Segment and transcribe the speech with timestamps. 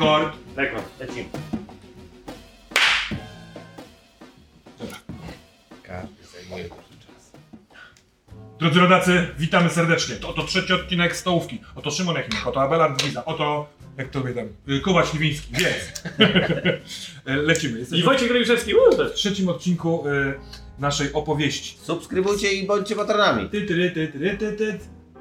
[0.00, 0.36] Rekord.
[0.56, 1.24] Rekord, lecimy.
[6.32, 6.74] Zajmuje dużo
[7.06, 7.38] czasu.
[8.58, 10.16] Drodzy rodacy, witamy serdecznie.
[10.16, 11.60] To oto trzeci odcinek Stołówki.
[11.74, 16.02] Oto Szymon Jachinek, oto Abelard Giza, oto, jak to mówię tam, y, Kuba Śliwiński, więc.
[17.48, 17.76] Lecimy.
[17.76, 18.74] I Jesteśmy Wojciech Ryjuszewski.
[18.74, 20.34] Uuu, w trzecim odcinku y,
[20.78, 21.78] naszej opowieści.
[21.82, 23.48] Subskrybujcie i bądźcie patronami.
[23.48, 24.78] Ty, ty, ty, ty, ty, ty.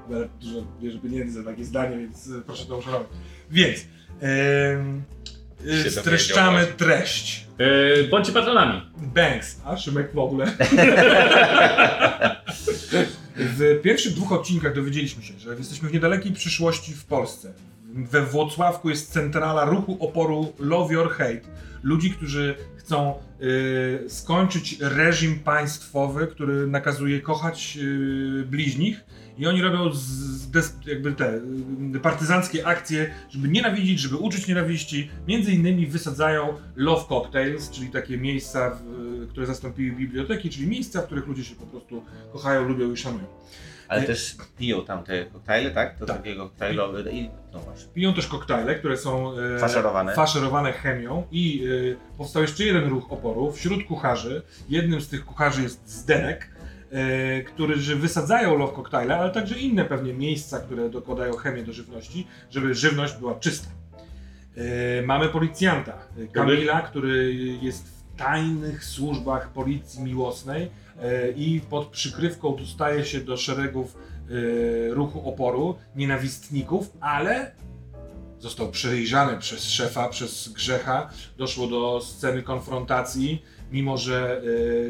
[0.10, 3.08] Abelard dużo bierze pieniędzy za takie zdanie, więc y, proszę to uszanować.
[3.52, 3.99] Więc.
[4.24, 7.48] Y, Się streszczamy treść.
[7.60, 8.82] Yy, bądźcie patronami.
[8.98, 10.46] Banks, a Szymek w ogóle.
[13.40, 17.54] W pierwszych dwóch odcinkach dowiedzieliśmy się, że jesteśmy w niedalekiej przyszłości w Polsce.
[17.94, 21.42] We Włocławku jest centrala ruchu oporu Love Your Hate.
[21.84, 29.06] Ludzi, którzy chcą y, skończyć reżim państwowy, który nakazuje kochać y, bliźnich.
[29.40, 31.34] I oni robią z, z jakby te
[31.96, 35.10] y, partyzanckie akcje, żeby nienawidzić, żeby uczyć nienawiści.
[35.28, 41.06] Między innymi wysadzają love cocktails, czyli takie miejsca, w, które zastąpiły biblioteki, czyli miejsca, w
[41.06, 43.26] których ludzie się po prostu kochają, lubią i szanują.
[43.88, 44.08] Ale Nie.
[44.08, 45.98] też piją tam te koktajle, tak?
[46.00, 46.18] To Tak.
[46.18, 47.94] takiego koktajlowe i no właśnie.
[47.94, 50.14] Piją też koktajle, które są e, Faszerowane.
[50.14, 51.64] faszerowane chemią i
[52.14, 54.42] e, powstał jeszcze jeden ruch oporu wśród kucharzy.
[54.70, 56.48] Jednym z tych kucharzy jest Zdenek,
[57.48, 62.76] którzy wysadzają love koktajle, ale także inne pewnie miejsca, które dokładają chemię do żywności, żeby
[62.76, 63.70] żywność była czysta.
[64.56, 71.88] E, mamy policjanta, e, Kamila, który jest w tajnych służbach policji miłosnej e, i pod
[71.88, 77.52] przykrywką dostaje się do szeregów e, ruchu oporu, nienawistników, ale
[78.40, 81.10] został przejrzany przez szefa, przez Grzecha.
[81.38, 84.42] Doszło do sceny konfrontacji, mimo że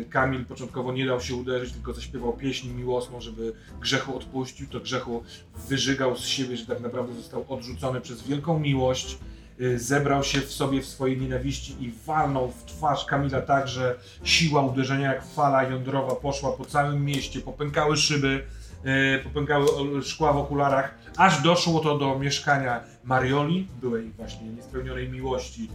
[0.02, 4.80] e, Kamil początkowo nie dał się uderzyć, tylko zaśpiewał pieśń miłosną, żeby Grzechu odpuścił, to
[4.80, 5.24] Grzechu
[5.70, 9.18] wyżygał z siebie, że tak naprawdę został odrzucony przez wielką miłość.
[9.60, 13.96] e, Zebrał się w sobie w swojej nienawiści i walnął w twarz Kamila tak, że
[14.24, 18.46] siła uderzenia jak fala jądrowa poszła po całym mieście, popękały szyby,
[18.84, 19.68] e, popękały
[20.04, 25.70] szkła w okularach, aż doszło to do mieszkania Marioli, byłej właśnie niespełnionej miłości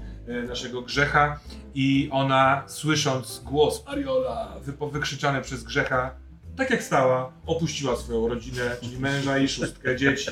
[0.49, 1.41] naszego Grzecha
[1.75, 6.15] i ona słysząc głos Mariola wypo- wykrzyczany przez Grzecha,
[6.57, 10.31] tak jak stała, opuściła swoją rodzinę, czyli męża i szóstkę dzieci.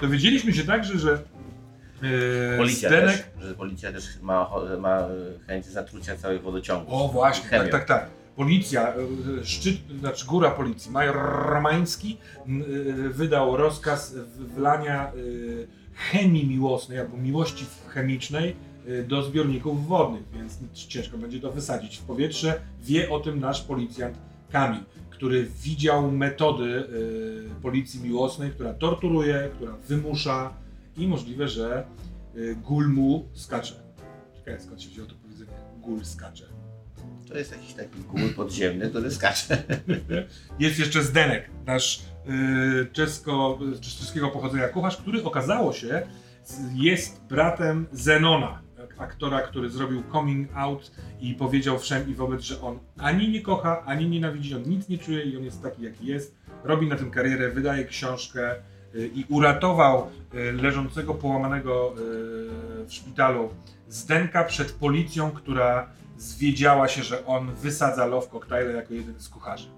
[0.00, 1.12] Dowiedzieliśmy się także, że
[2.54, 5.08] e, Policja Zdenek też, że policja też ma, ma e,
[5.46, 6.94] chęć zatrucia całej wodociągu.
[6.96, 7.62] O właśnie, Chemią.
[7.62, 8.10] tak, tak, tak.
[8.36, 8.94] Policja,
[9.40, 12.18] y, szczyt, znaczy góra policji, major Romański
[13.10, 18.56] wydał rozkaz w- wlania y, chemii miłosnej albo miłości chemicznej
[19.08, 22.60] do zbiorników wodnych, więc ciężko będzie to wysadzić w powietrze.
[22.82, 24.18] Wie o tym nasz policjant
[24.52, 24.80] Kamil,
[25.10, 30.54] który widział metody y, policji miłosnej, która torturuje, która wymusza
[30.96, 31.86] i możliwe, że
[32.36, 33.74] y, gul mu skacze.
[34.36, 36.44] Ciekawe skąd się wzięło to powiedzenie, gul skacze.
[37.28, 39.62] To jest jakiś taki gól podziemny, który skacze.
[40.58, 46.02] Jest jeszcze Zdenek, nasz y, czesko, czeskiego pochodzenia kucharz, który okazało się
[46.74, 48.62] jest bratem Zenona,
[48.98, 53.84] aktora, który zrobił coming out i powiedział wszem i wobec, że on ani nie kocha,
[53.84, 56.34] ani nienawidzi, on nic nie czuje i on jest taki jaki jest.
[56.64, 58.54] Robi na tym karierę, wydaje książkę
[58.94, 63.50] y, i uratował y, leżącego połamanego y, w szpitalu
[63.88, 69.68] Zdenka przed policją, która zwiedziała się, że on wysadza love cocktaile jako jeden z kucharzy.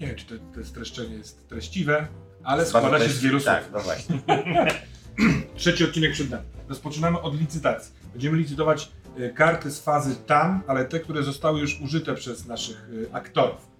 [0.00, 2.06] Nie wiem, czy to, to streszczenie jest treściwe,
[2.44, 3.54] ale składa się z wielu słów.
[3.54, 4.18] Tak, no właśnie.
[5.56, 6.53] Trzeci odcinek przed nami.
[6.68, 7.94] Rozpoczynamy od licytacji.
[8.12, 12.88] Będziemy licytować e, karty z fazy tam, ale te, które zostały już użyte przez naszych
[13.10, 13.74] e, aktorów.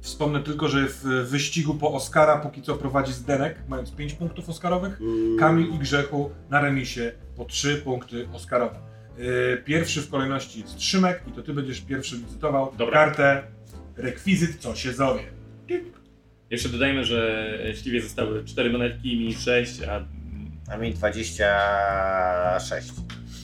[0.00, 5.00] Wspomnę tylko, że w wyścigu po Oscara póki co prowadzi Zdenek, mając 5 punktów Oscarowych.
[5.38, 8.78] Kamil i Grzechu na remisie po 3 punkty Oscarowe.
[9.18, 12.94] E, Pierwszy w kolejności jest Szymek i to ty będziesz pierwszy licytował Dobra.
[12.94, 13.42] kartę
[13.96, 15.22] rekwizyt, co się zowie.
[16.50, 20.04] Jeszcze dodajmy, że śliwie zostały 4 monetki, mi 6, a
[20.72, 22.92] A mi 26.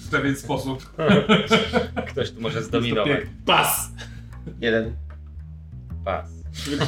[0.06, 0.94] W pewien sposób.
[2.10, 3.20] Ktoś tu może zdominować.
[3.46, 3.90] pas!
[4.60, 4.96] Jeden.
[6.04, 6.30] Pas.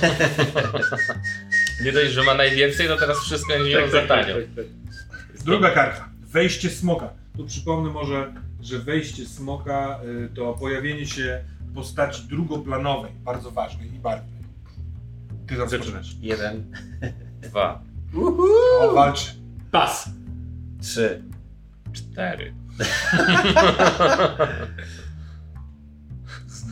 [1.85, 4.35] Nie dość, że ma najwięcej, to teraz wszystko będzie miał za tanio.
[5.45, 6.09] Druga karta.
[6.21, 7.09] Wejście smoka.
[7.37, 11.45] Tu przypomnę może, że wejście smoka y, to pojawienie się
[11.75, 14.41] postaci drugoplanowej, bardzo ważnej i barwnej.
[15.47, 16.17] Ty zaczynasz.
[16.21, 16.73] Jeden.
[17.43, 17.83] Dwa,
[18.81, 19.31] O, walczy.
[19.71, 20.11] Pas!
[20.83, 21.23] Trzy.
[21.93, 22.55] cztery.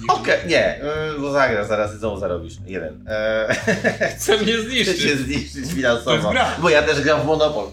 [0.08, 0.80] Okej, nie,
[1.12, 2.54] yy, bo zagra, zaraz znowu zarobisz.
[2.66, 3.04] Jeden.
[3.08, 3.54] Eee,
[4.16, 4.62] Chce mnie chcę
[4.94, 5.18] cię zniszczyć.
[5.18, 6.32] zniszczyć To finansowo.
[6.62, 7.66] Bo ja też gram w Monopol.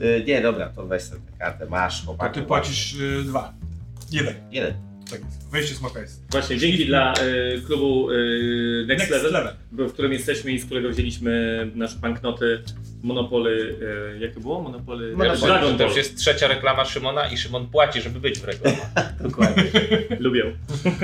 [0.00, 2.34] Y, Nie, dobra, to weź sobie tę kartę, masz, To chłopak.
[2.34, 3.52] ty płacisz y, dwa.
[4.10, 4.34] Jeden.
[4.50, 4.74] Jeden.
[5.10, 5.50] Tak jest.
[5.50, 6.22] Wejście smoka jest.
[6.30, 9.88] Właśnie, dzięki dla y, klubu y, Next, Next Level, level.
[9.88, 12.62] w którym jesteśmy i z którego wzięliśmy nasze banknoty
[13.02, 13.76] Monopoly,
[14.14, 14.62] y, jak to było?
[14.62, 15.52] Monopoly Monopoly.
[15.52, 18.88] Dragon To już jest trzecia reklama Szymona i Szymon płaci, żeby być w reklamach.
[19.22, 19.64] Dokładnie.
[20.18, 20.44] Lubię.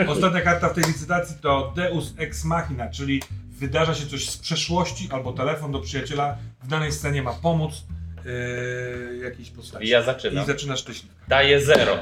[0.08, 5.08] Ostatnia karta w tej licytacji to Deus Ex Machina, czyli wydarza się coś z przeszłości
[5.12, 7.84] albo telefon do przyjaciela w danej scenie ma pomóc
[8.24, 9.86] yy, jakiejś postaci.
[9.86, 10.46] I ja I zaczynam.
[10.46, 10.92] zaczynasz ty.
[11.28, 11.96] Daję zero.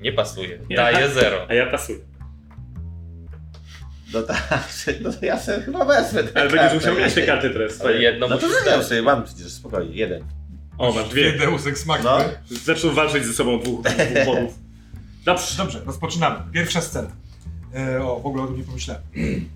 [0.00, 0.58] Nie pasuje.
[0.76, 1.46] Daję zero.
[1.48, 1.98] A ja pasuję.
[4.12, 4.68] No tak,
[5.02, 7.80] no to ja sobie chyba wezmę Ale będziesz musiał mieć te karty teraz.
[7.80, 8.86] Ale jedno No to dać.
[8.86, 10.24] sobie, mam przecież spokojnie, jeden.
[10.78, 11.32] O, masz dwie.
[11.38, 12.18] Deus Ex Machina.
[12.18, 12.24] No.
[12.64, 14.54] Zaczną walczyć ze sobą dwóch, dwóch bogów.
[15.24, 15.56] Dobrze.
[15.56, 16.36] Dobrze, rozpoczynamy.
[16.52, 17.08] Pierwsza scena.
[17.74, 19.02] E, o, w ogóle o tym nie pomyślałem.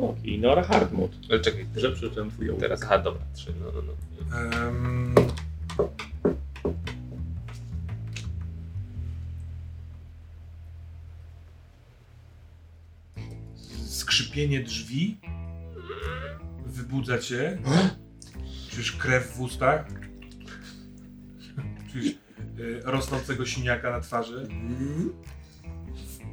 [0.00, 1.12] O, i Nora Hardmut.
[1.30, 2.82] Ale czekaj, Że przeczytam twój teraz.
[2.82, 3.52] Aha, dobra, trzy.
[3.60, 4.38] No, no, no.
[4.68, 5.14] Em,
[14.10, 15.20] Skrzypienie drzwi
[16.66, 17.58] wybudza cię.
[18.70, 19.84] Czujesz krew w ustach.
[21.92, 22.06] Czujesz
[22.58, 24.48] y, rosnącego siniaka na twarzy.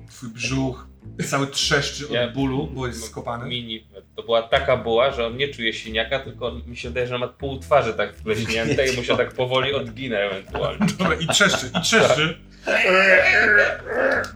[0.10, 0.88] Twój brzuch
[1.26, 3.50] cały trzeszczy Ja- od bólu, bo jest skopany.
[3.50, 3.88] Mini.
[4.16, 7.28] To była taka buła, że on nie czuje siniaka, tylko mi się wydaje, że ma
[7.28, 10.88] pół twarzy tak wpleśnięte i mu się tak powoli odgina ewentualnie.
[11.00, 12.38] Dobra, i trzeszczy, i trzeszczy.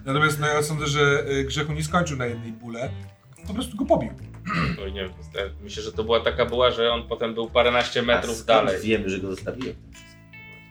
[0.05, 2.89] Natomiast no, ja sądzę, że y, Grzechu nie skończył na jednej bóle.
[3.51, 4.09] Po prostu go pobił.
[4.83, 5.11] Oj, nie wiem,
[5.61, 8.81] myślę, że to była taka buła, że on potem był paręnaście metrów dalej.
[8.81, 9.75] wiemy, że go zostawiłem.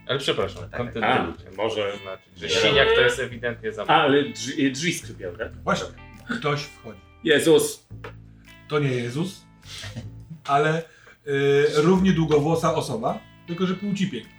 [0.07, 0.75] Ale przepraszam, Tak.
[0.75, 1.45] A, kontynuujcie.
[1.57, 1.93] może...
[2.03, 4.01] Znaczy, że siniak to jest ewidentnie za mało.
[4.03, 5.53] ale drzwi, drzwi skrzypiał, tak?
[5.65, 5.87] Właśnie,
[6.39, 7.01] ktoś wchodzi.
[7.25, 7.87] Jezus!
[8.69, 9.45] To nie Jezus,
[10.45, 10.83] ale
[11.27, 14.33] y, równie długowłosa osoba, tylko że płci piękna.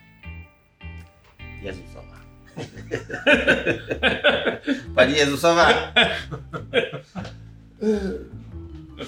[1.62, 2.16] Jezusowa.
[4.96, 5.74] Pani Jezusowa!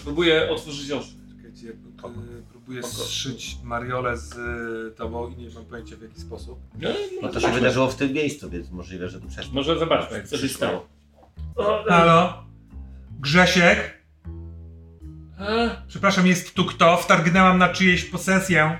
[0.03, 1.07] Próbuję otworzyć oczy.
[1.37, 1.73] Czekajcie, ja
[2.51, 4.33] próbuję zszyć Mariolę z
[4.93, 6.59] y, tobą i nie mam pojęcia w jaki sposób.
[7.21, 9.53] No to się wydarzyło w tym miejscu, więc możliwe, że tu przeszło.
[9.53, 10.87] Może zobaczmy, co się stało.
[11.87, 12.43] Halo?
[13.19, 14.03] Grzesiek?
[15.87, 16.97] Przepraszam, jest tu kto?
[16.97, 18.77] Wtargnęłam na czyjeś posesję.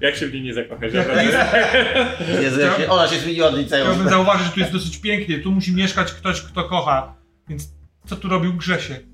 [0.00, 0.94] Jak się w niej nie zakochać?
[0.94, 2.42] Jak naprawdę?
[2.42, 3.82] Jezu, jak się, ona się zmieniła od liceum.
[3.82, 5.38] Chciałbym zauważyć, że tu jest dosyć pięknie.
[5.38, 7.21] Tu musi mieszkać ktoś, kto kocha.
[7.48, 7.68] Więc
[8.06, 9.06] co tu robił Grzesiek?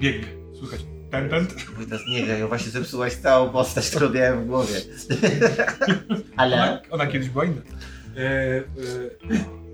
[0.00, 0.28] Biegnie.
[0.58, 0.80] Słychać
[1.10, 1.46] ten, ten.
[1.88, 4.74] Teraz nie gra, właśnie zepsułaś całą postać, którą miałem w głowie.
[6.36, 6.56] Ale...
[6.56, 7.62] Ona, ona kiedyś była inna.
[8.16, 8.62] E, e,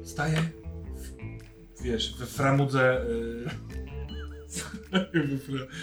[0.04, 0.36] staje,
[0.96, 3.02] w, wiesz, we framudze.
[4.92, 5.08] E,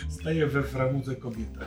[0.19, 1.65] staje we framudze kobieta.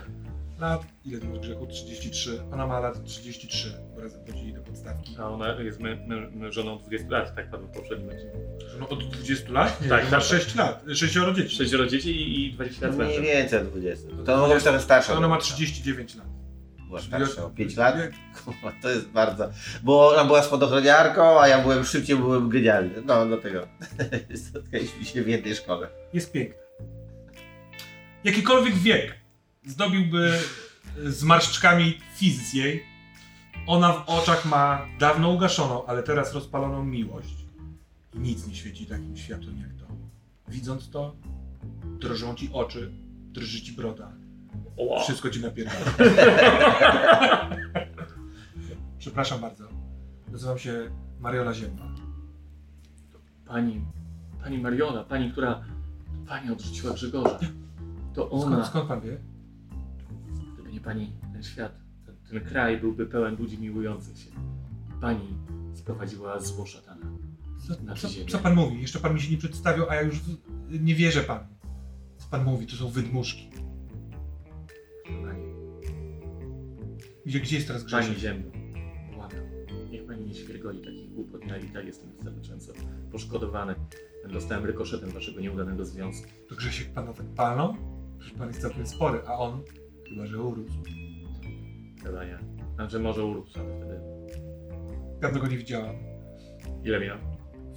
[0.61, 1.67] Lat, ile masz grzechu?
[1.67, 2.43] 33.
[2.53, 5.17] Ona ma lat 33, bo razem chodzili do podstawki.
[5.19, 8.39] A ona jest mę, mę, mę żoną 20 lat, tak padło w poprzednim odcinku.
[8.73, 9.83] Że No od 20 lat?
[9.83, 10.85] Nie, Tak, tak, tak, ma 6 lat.
[10.95, 11.57] 6 dzieci.
[11.57, 14.09] Sześcioro dzieci i, i 20 lat Mniej więcej od 20.
[14.27, 15.13] To mogła być trochę starsza.
[15.13, 15.39] Ona ma była.
[15.39, 16.27] 39 lat.
[16.89, 17.97] Była starsza o 5 lat.
[18.45, 19.49] Kurwa, to jest bardzo...
[19.83, 23.03] Bo ona była spadochroniarką, a ja byłem szybciej, byłem genialny.
[23.07, 23.69] No, dlatego.
[24.49, 25.89] Spotkaliśmy się w jednej szkole.
[26.13, 26.59] Jest piękna.
[28.25, 29.28] Jakikolwiek wiek
[29.69, 30.39] zdobiłby
[31.05, 32.85] zmarszczkami fizz jej,
[33.67, 37.47] ona w oczach ma dawno ugaszoną, ale teraz rozpaloną miłość.
[38.15, 39.87] I nic nie świeci takim światłem jak to.
[40.49, 41.17] Widząc to,
[42.01, 42.93] drżą ci oczy,
[43.33, 44.13] drży ci broda.
[45.03, 45.81] Wszystko ci napierdala.
[48.99, 49.69] Przepraszam bardzo.
[50.33, 51.85] Nazywam się Mariola Ziemba.
[53.45, 53.85] Pani,
[54.43, 55.65] pani Mariona, pani, która
[56.27, 57.39] pani odrzuciła Grzegorza.
[58.15, 59.19] To ona, Skąd, skąd pan wie?
[60.89, 64.31] Pani, ten świat, ten, ten kraj byłby pełen ludzi miłujących się.
[65.01, 65.29] Pani
[65.75, 67.07] sprowadziła zło szatana.
[67.69, 68.81] Co, Na co, co pan mówi?
[68.81, 70.21] Jeszcze pan mi się nie przedstawił, a ja już
[70.81, 71.47] nie wierzę panu.
[72.17, 72.67] Co pan mówi?
[72.67, 73.51] To są wydmuszki.
[75.23, 75.43] Pani,
[77.27, 78.19] Gdzie, gdzie jest teraz pani Grzesiek?
[78.19, 78.51] ziemno,
[79.15, 79.41] błagam,
[79.91, 81.47] niech pani nie świergoli takich głupot.
[81.47, 82.73] Ja i tak jestem wystarczająco
[83.13, 83.75] poszkodowany.
[84.33, 86.29] Dostałem rykoszetem waszego nieudanego związku.
[86.49, 87.77] To Grzesiek pana tak palną?
[88.19, 89.63] Przecież pan jest całkiem spory, a on
[90.09, 90.73] chyba, że urósł.
[92.05, 92.39] Chyba nie.
[92.75, 94.01] Znaczy może urósł, ale wtedy...
[95.21, 95.97] Dawno go nie widziałam.
[96.85, 97.19] Ile miał?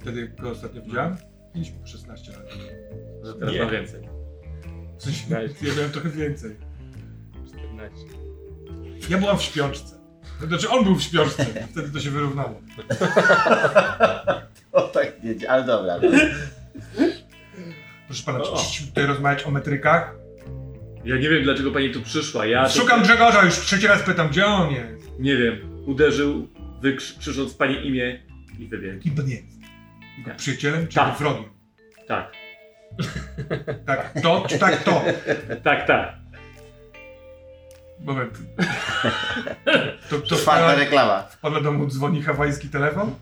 [0.00, 1.16] Wtedy go ostatnio widziałam?
[1.54, 2.42] Mieliśmy po 16 lat.
[3.24, 3.64] Że teraz Nie.
[3.64, 4.00] ma więcej.
[4.98, 5.24] W sensie,
[5.62, 6.56] ja miałem trochę więcej.
[7.48, 8.06] 14.
[9.10, 9.94] Ja byłam w śpiączce.
[10.48, 11.44] Znaczy on był w śpiączce.
[11.44, 12.54] Wtedy to się wyrównało.
[14.72, 15.98] O tak nie, ale dobra.
[16.02, 16.08] No.
[18.06, 18.56] Proszę pana, czy O.
[18.56, 20.14] chcieliśmy tutaj rozmawiać o metrykach?
[21.04, 22.46] Ja nie wiem, dlaczego pani tu przyszła.
[22.46, 25.10] Ja Szukam Grzegorza, już trzeci raz pytam, gdzie on jest?
[25.18, 25.82] Nie wiem.
[25.86, 26.48] Uderzył,
[26.82, 28.22] wykrz- krzycząc pani imię
[28.58, 29.00] i wybiegł.
[29.02, 29.46] Kim pan jest?
[30.18, 30.36] Jego Tak.
[30.38, 31.18] przyjacielem czy Tak.
[31.18, 31.44] wrogiem?
[32.08, 32.32] Tak,
[33.86, 35.04] Tak, to czy tak to?
[35.62, 36.14] tak, tak.
[38.00, 38.38] Moment.
[40.10, 41.22] To, to Czwarta pana, reklama.
[41.22, 43.14] w pana domu dzwoni hawajski telefon?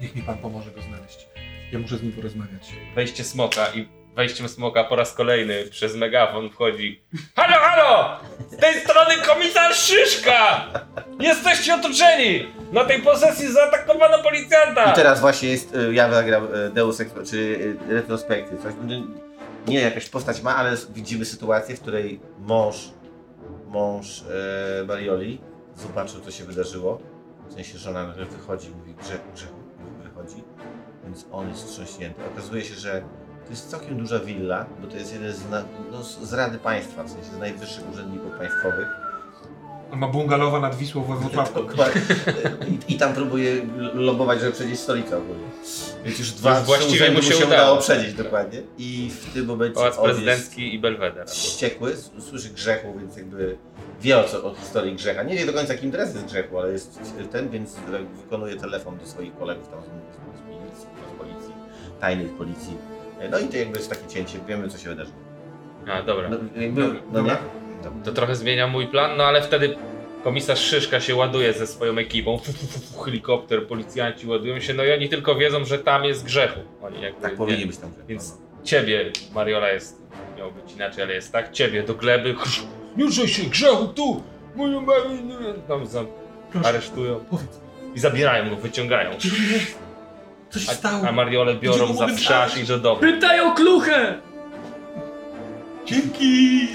[0.00, 1.26] Niech mi pan pomoże go znaleźć.
[1.72, 2.72] Ja muszę z nim porozmawiać.
[2.94, 7.02] Wejście smoka i wejściem smoka po raz kolejny przez megafon wchodzi
[7.36, 8.20] Halo, halo!
[8.50, 10.66] Z tej strony komisarz Szyszka!
[11.20, 12.46] Jesteście otoczeni!
[12.72, 14.92] Na tej posesji zaatakowano policjanta!
[14.92, 18.74] I teraz właśnie jest, y, ja zagram y, Deus Ex, czy y, retrospekcję, coś,
[19.66, 22.90] nie jakaś postać ma, ale widzimy sytuację, w której mąż,
[23.66, 25.40] mąż e, Marioli
[25.76, 27.00] zobaczył, co się wydarzyło.
[27.48, 29.54] W sensie żona nagle wychodzi, mówi grzechu, grzechu,
[30.02, 30.44] wychodzi,
[31.04, 32.20] więc on jest wstrząśnięty.
[32.32, 33.02] Okazuje się, że
[33.50, 37.02] to jest całkiem duża willa, bo to jest jeden z, na, no, z Rady Państwa,
[37.02, 38.88] w sensie z najwyższych urzędników państwowych.
[39.92, 41.14] On ma bungalowa nad Wisłą we.
[41.54, 42.02] Dokładnie.
[42.88, 45.44] I, I tam próbuje lobować, żeby przejść stolicę ogólnie.
[46.04, 47.46] Więc już dwa, właściwie mu się udało.
[47.46, 48.62] udało przejść dokładnie.
[48.78, 51.26] I w tym momencie Pałac prezydencki i Belweder.
[51.28, 53.56] wściekły, słyszy grzechu, więc jakby
[54.00, 55.22] wie o, co, o historii grzecha.
[55.22, 57.00] Nie wie do końca kim teraz jest grzechu, ale jest
[57.32, 57.76] ten, więc
[58.24, 59.84] wykonuje telefon do swoich kolegów tam z,
[60.76, 61.52] z, z z policji,
[62.00, 62.99] tajnej policji.
[63.30, 65.16] No i to jakby jest takie cięcie, wiemy co się wydarzyło.
[65.88, 66.28] A, dobra.
[66.28, 67.12] No, jakby, Dobra, no
[67.82, 68.02] dobra.
[68.04, 69.76] To trochę zmienia mój plan, no ale wtedy
[70.24, 72.38] komisarz Szyszka się ładuje ze swoją ekipą.
[72.38, 76.04] Fu, fu, fu, fu, helikopter, policjanci ładują się, no i oni tylko wiedzą, że tam
[76.04, 76.60] jest grzechu.
[76.82, 78.06] Oni jakby, Tak nie- powinien być tam grzech.
[78.06, 80.02] Więc ciebie, Mariola jest,
[80.38, 82.34] miał być inaczej, ale jest tak, ciebie do gleby,
[82.96, 84.22] nie ruszaj się, grzechu tu,
[84.56, 85.04] moją mamę,
[85.68, 86.04] tam za,
[86.64, 87.60] aresztują powiedz.
[87.94, 89.10] i zabierają go, wyciągają.
[90.50, 91.08] Co się stało?
[91.08, 93.00] A, Gdzie biorą za wstrzasz i do domu.
[93.00, 94.20] Pytaj o kluchę!
[95.86, 96.68] Dzięki!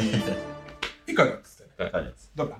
[1.07, 1.63] I koniec.
[1.91, 2.29] Koniec.
[2.35, 2.59] Dobra.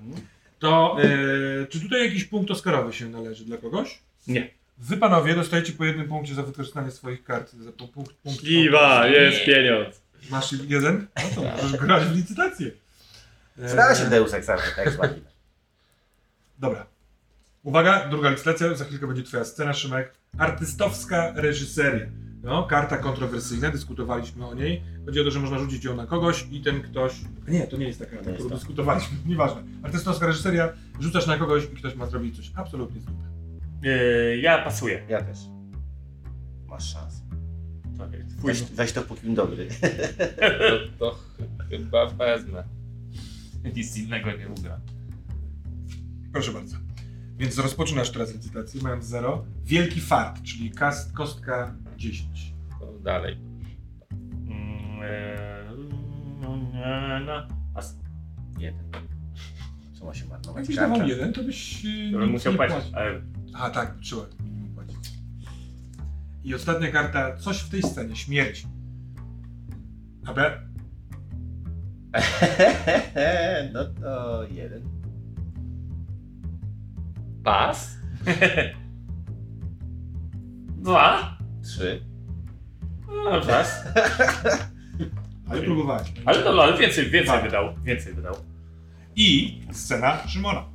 [0.60, 4.00] To e, czy tutaj jakiś punkt Oscarowy się należy dla kogoś?
[4.28, 4.50] Nie.
[4.78, 7.52] Wy panowie dostajecie po jednym punkcie za wykorzystanie swoich kart.
[7.54, 10.02] Za po, punkt, punkt Kiwa, jest pieniądz.
[10.30, 11.08] Masz jeden?
[11.16, 12.72] No to możesz grać w licytację.
[13.68, 15.30] Stara się Deus Ex Ex Machina.
[16.60, 16.86] Dobra.
[17.66, 20.14] Uwaga, druga licytacja, za chwilkę będzie twoja scena, Szymek.
[20.38, 22.06] Artystowska reżyseria.
[22.44, 24.82] No, karta kontrowersyjna, dyskutowaliśmy o niej.
[25.06, 27.14] Chodzi o to, że można rzucić ją na kogoś i ten ktoś...
[27.48, 28.56] Nie, to nie jest ta karta, którą to.
[28.56, 29.64] dyskutowaliśmy, nieważne.
[29.84, 33.24] Artystowska reżyseria, rzucasz na kogoś i ktoś ma zrobić coś absolutnie z dupy.
[33.84, 35.06] Yy, ja pasuję.
[35.10, 35.40] Ja też.
[36.68, 37.22] Masz szansę.
[37.96, 38.26] Okay.
[38.44, 39.68] Weź, weź to póki dobry.
[41.00, 42.64] To, to ch- chyba wezmę.
[43.76, 44.80] Nic innego nie ugra.
[46.34, 46.78] Proszę bardzo.
[47.38, 49.46] Więc rozpoczynasz teraz licytację, mając 0.
[49.64, 52.54] Wielki fart, czyli kast, kostka 10.
[52.80, 53.38] To dalej.
[57.26, 57.98] No, as.
[58.60, 58.92] Jeden.
[59.94, 60.58] Co ma się marnować?
[60.58, 62.76] Jakbyś dawał jeden, to byś yy, To bym nic musiał nie płacić.
[62.76, 62.96] płacił.
[62.98, 63.22] Ale
[63.54, 64.22] Aha, tak, trzeba
[64.76, 65.12] płacić.
[66.44, 68.68] I ostatnia karta, coś w tej scenie, śmierć.
[70.24, 70.62] Dobra,
[73.74, 74.95] no to jeden.
[77.46, 77.98] Pas?
[80.84, 81.38] Dwa?
[81.64, 82.02] Trzy.
[83.26, 83.84] No, czas.
[85.50, 86.08] ale próbowałeś.
[86.26, 87.42] Ale, no, ale więcej, więcej Dwa.
[87.42, 87.76] wydał.
[87.84, 88.36] Więcej wydał.
[89.16, 90.66] I scena Szymona.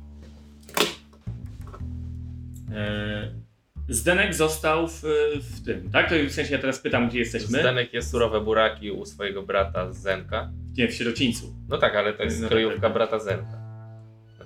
[2.69, 3.41] Yy,
[3.89, 5.03] Zdenek został w,
[5.41, 6.09] w tym, tak?
[6.09, 7.59] To w sensie ja teraz pytam, gdzie jesteśmy.
[7.59, 10.51] Zdenek je surowe buraki u swojego brata Zenka.
[10.77, 11.55] Nie, w sierocińcu.
[11.69, 12.93] No tak, ale to jest No kryjówka tak.
[12.93, 13.60] brata Zenka.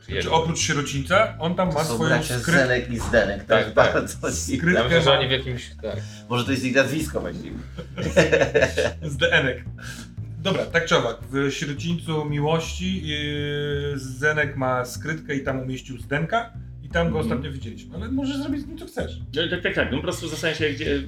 [0.06, 2.52] Znaczy Znaczy, oprócz sierocińca, on tam ma Są swoją bracia skrytkę.
[2.62, 3.42] Zenek i Zdenek.
[3.44, 3.94] To Tak, jest tak.
[3.94, 4.72] bardzo dziwne.
[4.74, 5.70] Ja myślę, że ma- oni w jakimś.
[5.82, 5.96] Tak.
[6.30, 7.58] Może to jest ich nazwisko właściwie.
[9.04, 9.64] Z DNek.
[10.40, 11.18] Dobra, tak czy owak.
[11.32, 16.54] W sierocińcu miłości yy, Zenek ma skrytkę i tam umieścił Zdenka.
[16.96, 17.26] Tam go Mhm.
[17.32, 17.96] ostatnio widzieliśmy.
[17.96, 19.20] Ale możesz zrobić z nim co chcesz.
[19.36, 19.92] No, tak, tak, tak.
[19.92, 21.02] No po prostu zastanawiam się, gdzie.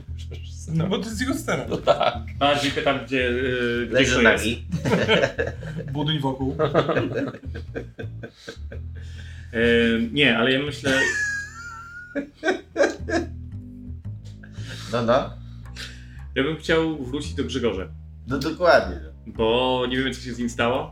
[0.73, 1.65] No bo to jest jego scena.
[1.69, 2.17] No tak.
[2.39, 3.17] Bardziej pytam, gdzie.
[3.17, 4.43] Yy, gdzie Leży to jest.
[4.45, 4.65] nagi.
[5.93, 6.55] Budyń wokół.
[9.53, 10.91] Yy, nie, ale ja myślę.
[14.93, 15.29] No, no.
[16.35, 17.87] Ja bym chciał wrócić do Grzegorza.
[18.27, 18.95] No dokładnie.
[19.27, 20.91] bo nie wiemy, co się z nim stało.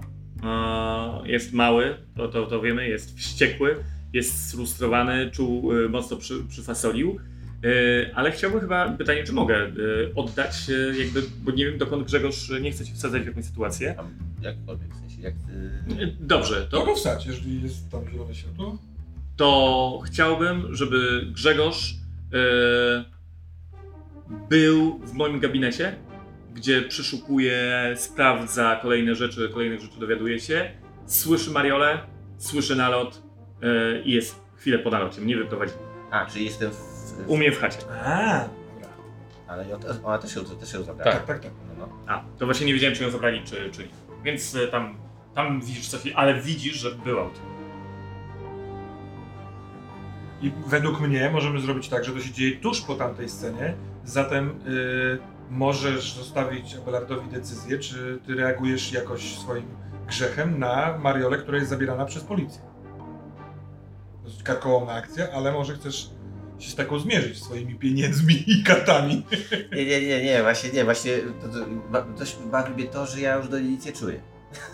[1.26, 3.76] Jest mały, to, to, to wiemy, jest wściekły,
[4.16, 7.18] jest sfrustrowany, czuł, e, mocno przy, przyfasolił.
[7.64, 9.72] E, Ale chciałbym chyba, pytanie, czy mogę e,
[10.16, 10.56] oddać,
[11.00, 13.94] jakby, bo nie wiem, dokąd Grzegorz nie chce się wsadzać w jakąś sytuację.
[13.98, 14.10] Tam
[14.42, 16.16] jakkolwiek, w sensie jak ty...
[16.20, 18.78] Dobrze, To go wstać, jeżeli jest tam zielone światło.
[19.38, 21.96] to chciałbym, żeby Grzegorz
[24.50, 25.96] był w moim gabinecie,
[26.54, 30.72] gdzie przeszukuje, sprawdza kolejne rzeczy, kolejnych rzeczy dowiaduje się.
[31.06, 32.00] Słyszy Mariolę,
[32.38, 33.25] słyszy nalot
[34.06, 35.22] i jest chwilę po nalocie.
[35.22, 35.74] Mnie wyprowadzi.
[36.12, 36.76] A, czyli jestem w...
[36.76, 37.78] w U mnie w chacie.
[38.06, 38.90] A, dobra.
[39.48, 39.66] Ale
[40.04, 41.12] ona też ją, też ją zabrała.
[41.12, 41.52] Tak, tak, tak.
[41.68, 42.14] No, no.
[42.14, 43.90] A, to właśnie nie wiedziałem, czy ją zabrali, czy, czy nie.
[44.24, 44.98] Więc e, tam,
[45.36, 47.56] tam widzisz coś, ale widzisz, że była u ciebie.
[50.42, 54.50] I według mnie możemy zrobić tak, że to się dzieje tuż po tamtej scenie, zatem
[54.50, 55.18] y,
[55.50, 59.66] możesz zostawić Abelardowi decyzję, czy ty reagujesz jakoś swoim
[60.08, 62.62] grzechem na Mariolę, która jest zabierana przez policję.
[64.26, 66.10] Dosyć karkołomna akcja, ale może chcesz
[66.60, 69.26] się z taką zmierzyć swoimi pieniędzmi i kartami.
[69.76, 73.36] Nie, nie, nie, nie, właśnie nie, właśnie to, to, dość bawi mnie to, że ja
[73.36, 74.22] już do niej nic nie czuję.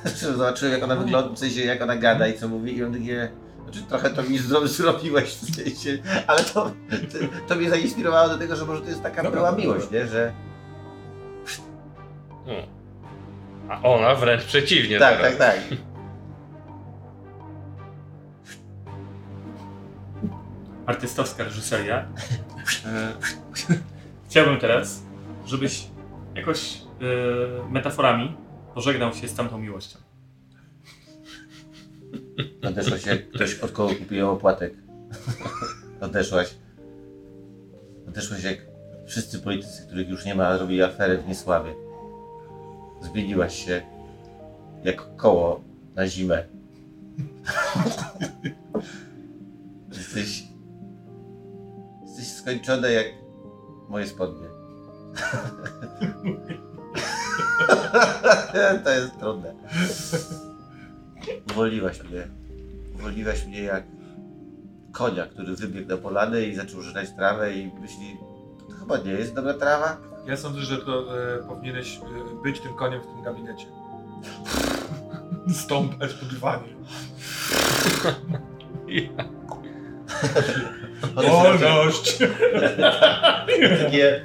[0.19, 2.93] Że Zobaczyłem jak ona wygląda, w sensie jak ona gada i co mówi i on
[2.93, 3.31] takie...
[3.63, 7.17] Znaczy trochę to mi zrobiłeś w sensie, ale to, to,
[7.47, 9.65] to mnie zainspirowało do tego, że może to jest taka Dobra, była dobra.
[9.65, 10.33] miłość, nie, że...
[12.45, 12.65] Hmm.
[13.69, 15.37] A ona wręcz przeciwnie Tak, teraz.
[15.37, 15.90] tak, tak.
[20.91, 22.05] Artystowska reżyseria.
[22.85, 23.13] E,
[24.29, 25.03] chciałbym teraz,
[25.45, 25.87] żebyś
[26.35, 28.37] jakoś e, metaforami
[28.73, 29.99] pożegnał się z tamtą miłością.
[32.63, 34.73] Odeszłaś jak ktoś od kogo kupiłem opłatek.
[36.01, 36.55] Odeszłaś.
[38.07, 38.57] Odeszłaś jak
[39.05, 41.73] wszyscy politycy, których już nie ma, robili aferę w niesławie.
[43.01, 43.81] Zmieniłaś się
[44.83, 45.61] jak koło
[45.95, 46.43] na zimę.
[50.15, 50.50] jesteś...
[52.41, 53.05] Jesteś skończony jak
[53.89, 54.47] moje spodnie.
[58.83, 59.53] to jest trudne.
[61.51, 62.27] Uwolniłaś mnie.
[62.95, 63.83] Uwolniłaś mnie jak
[64.91, 68.17] konia, który wybiegł na polanę i zaczął żreć trawę i myśli,
[68.69, 69.97] to chyba nie jest dobra trawa.
[70.27, 72.01] Ja sądzę, że to e, powinieneś e,
[72.43, 73.65] być tym koniem w tym gabinecie.
[75.53, 76.73] Stąpać po dywanie.
[81.15, 82.17] Wolność!
[83.83, 84.21] Takie,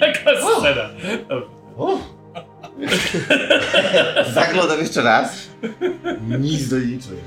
[0.00, 0.88] Jaka scena!
[4.34, 5.48] zaglądam jeszcze raz.
[6.40, 7.20] Nic do niej nie czuję.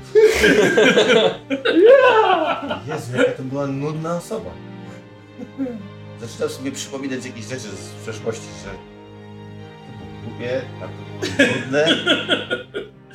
[2.88, 4.50] Jezu, jaka to była nudna osoba.
[6.20, 8.76] Zaczynam sobie przypominać jakieś rzeczy z przeszłości, że to
[9.98, 11.86] było głupie, a to było nudne.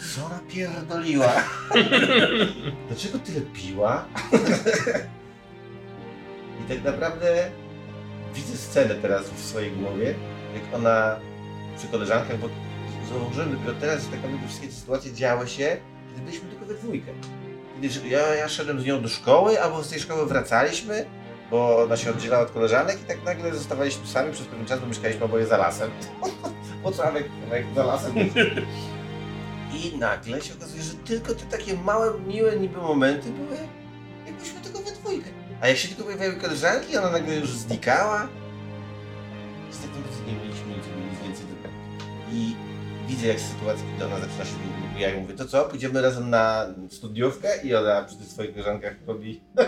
[0.01, 1.33] Co ona pierdoliła?
[2.87, 4.05] Dlaczego tyle piła?
[6.59, 7.51] I tak naprawdę
[8.35, 10.15] widzę scenę teraz w swojej głowie,
[10.53, 11.19] jak ona
[11.77, 12.49] przy koleżankach, bo
[13.09, 15.77] zauważyłem dopiero teraz, że tak naprawdę wszystkie te sytuacje działy się,
[16.09, 17.11] kiedy byliśmy tylko we dwójkę.
[17.81, 21.05] Kiedy ja, ja szedłem z nią do szkoły, albo z tej szkoły wracaliśmy,
[21.51, 24.87] bo ona się oddzielała od koleżanek i tak nagle zostawaliśmy sami przez pewien czas, bo
[24.87, 25.91] mieszkaliśmy oboje za lasem.
[26.83, 28.13] po co Alek jak za lasem?
[29.73, 33.57] I nagle się okazuje, że tylko te takie małe, miłe niby momenty były,
[34.25, 35.29] jakbyśmy tylko we dwójkę.
[35.61, 38.27] A jak się tylko pojawiały koleżanki, ona nagle już znikała.
[39.81, 41.69] Naprawdę nie mieliśmy nic, więcej do
[42.31, 42.55] I
[43.07, 44.55] widzę jak sytuacja, kiedy ona zaczyna się
[45.01, 47.61] ja jej mówię, to co, pójdziemy razem na studiówkę?
[47.63, 49.41] I ona przy tych swoich koleżankach robi...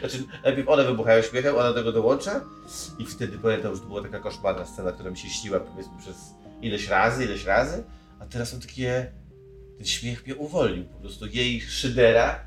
[0.00, 2.40] Znaczy, najpierw one wybuchają śmiechem, ona do tego dołącza
[2.98, 6.16] i wtedy pamiętam, że to była taka koszmarna scena, która mi się śniła powiedzmy przez
[6.62, 7.84] ileś razy, ileś razy,
[8.20, 9.12] a teraz są takie...
[9.76, 12.46] Ten śmiech mnie uwolnił, po prostu jej szydera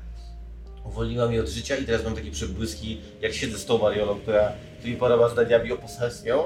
[0.84, 4.52] uwolniła mnie od życia i teraz mam takie przebłyski, jak siedzę z tą Mariolą, która
[4.82, 6.44] tu mi poraba zdaniami o posesją.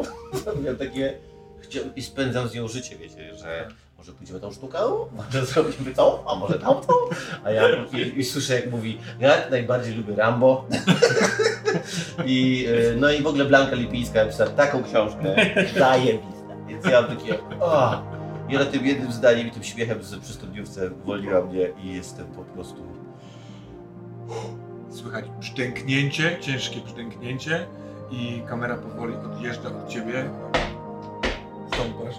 [0.62, 1.18] Miałem takie...
[1.96, 4.78] I spędzam z nią życie, wiecie, że może pójdziemy tą sztuką,
[5.12, 6.92] może zrobimy tą, a może tamtą.
[7.44, 10.68] A ja i, i słyszę jak mówi, ja najbardziej lubię Rambo.
[12.26, 15.36] I, y, no i w ogóle Blanka Lipińska napisała taką książkę,
[15.78, 16.33] zajebista.
[16.68, 18.02] Więc ja mam takie, o.
[18.48, 22.26] I ona tym jednym zdaniem i tym śmiechem z, przy studiówce uwolniła mnie i jestem
[22.26, 22.82] po prostu...
[24.90, 27.66] Słychać brzdęknięcie, ciężkie brzdęknięcie
[28.10, 30.30] i kamera powoli odjeżdża od ciebie.
[31.66, 32.14] Stąpasz.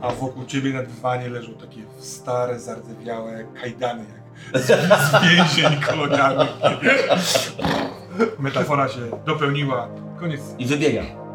[0.00, 4.04] A wokół ciebie na dywanie leżą takie stare, zardzewiałe kajdany,
[4.52, 6.48] jak z, z więzień kolonialnych.
[8.38, 9.88] Metafora się dopełniła.
[10.20, 10.40] Koniec.
[10.58, 11.25] I wybiegam.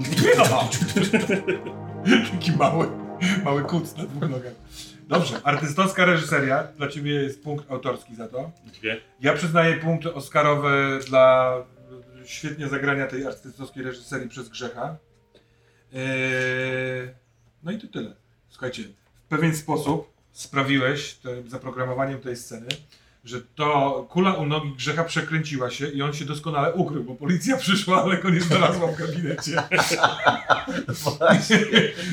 [2.32, 2.88] Taki mały,
[3.44, 4.52] mały kuc na dwóch nogach.
[5.08, 6.68] Dobrze, artystowska reżyseria.
[6.76, 8.50] Dla ciebie jest punkt autorski za to.
[8.64, 9.00] Dwie.
[9.20, 11.54] Ja przyznaję punkty Oscarowe dla
[12.24, 14.96] świetnie zagrania tej artystowskiej reżyserii przez Grzecha.
[15.92, 17.08] Eee,
[17.62, 18.14] no i to tyle.
[18.48, 18.82] Słuchajcie,
[19.24, 22.68] w pewien sposób sprawiłeś tym zaprogramowaniem tej sceny,
[23.24, 27.56] że to kula u nogi grzecha przekręciła się i on się doskonale ukrył, bo policja
[27.56, 29.52] przyszła, ale go nie znalazła w gabinecie.
[31.18, 31.58] Właśnie.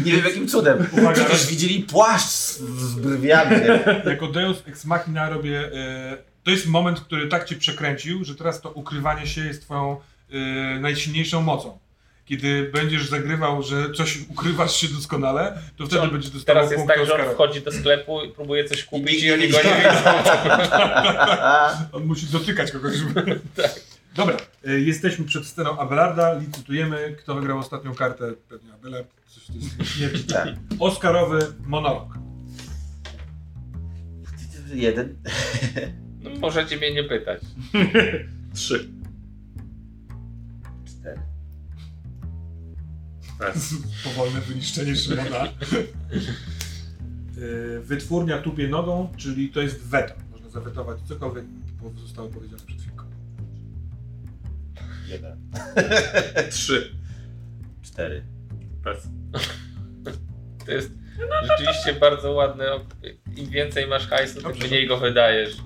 [0.05, 0.87] Nie wiem jakim cudem.
[0.91, 1.25] Uwaga.
[1.25, 3.55] Przecież widzieli płaszcz z, brwiami.
[4.05, 5.71] Jako Deus Ex Machina robię...
[5.73, 9.97] E, to jest moment, który tak cię przekręcił, że teraz to ukrywanie się jest twoją
[10.31, 11.79] e, najsilniejszą mocą.
[12.27, 16.87] Kiedy będziesz zagrywał, że coś ukrywasz się doskonale, to wtedy on będzie dostawał Teraz jest
[16.87, 19.75] tak, że on wchodzi do sklepu i próbuje coś kupić i, I- oni go nie
[19.75, 20.11] widzą.
[21.91, 22.95] On musi dotykać kogoś.
[22.95, 23.39] Żeby...
[24.15, 24.37] Dobra,
[24.67, 29.85] e, jesteśmy przed sceną Abelarda, licytujemy, kto wygrał ostatnią kartę, pewnie Abelard, coś w tej
[29.85, 30.23] śmierci.
[30.23, 30.49] Tak.
[30.79, 32.07] Oscarowy monolog.
[34.73, 35.15] Jeden.
[36.23, 37.41] No, możecie mnie nie pytać.
[38.55, 38.89] Trzy.
[44.03, 45.43] Powolne wyniszczenie Szymona.
[45.45, 45.49] E,
[47.79, 50.13] Wytwórnia tupie nogą, czyli to jest weto.
[50.31, 51.45] Można zawetować cokolwiek
[51.81, 53.03] po- zostało powiedziane przed chwilką.
[55.07, 55.37] Jeden.
[56.51, 56.95] Trzy.
[57.81, 58.23] Cztery.
[58.85, 59.07] Raz.
[60.65, 60.91] To jest
[61.43, 62.65] rzeczywiście bardzo ładne.
[63.35, 64.67] Im więcej masz hajsu, tym Dobrze.
[64.67, 65.57] mniej go wydajesz.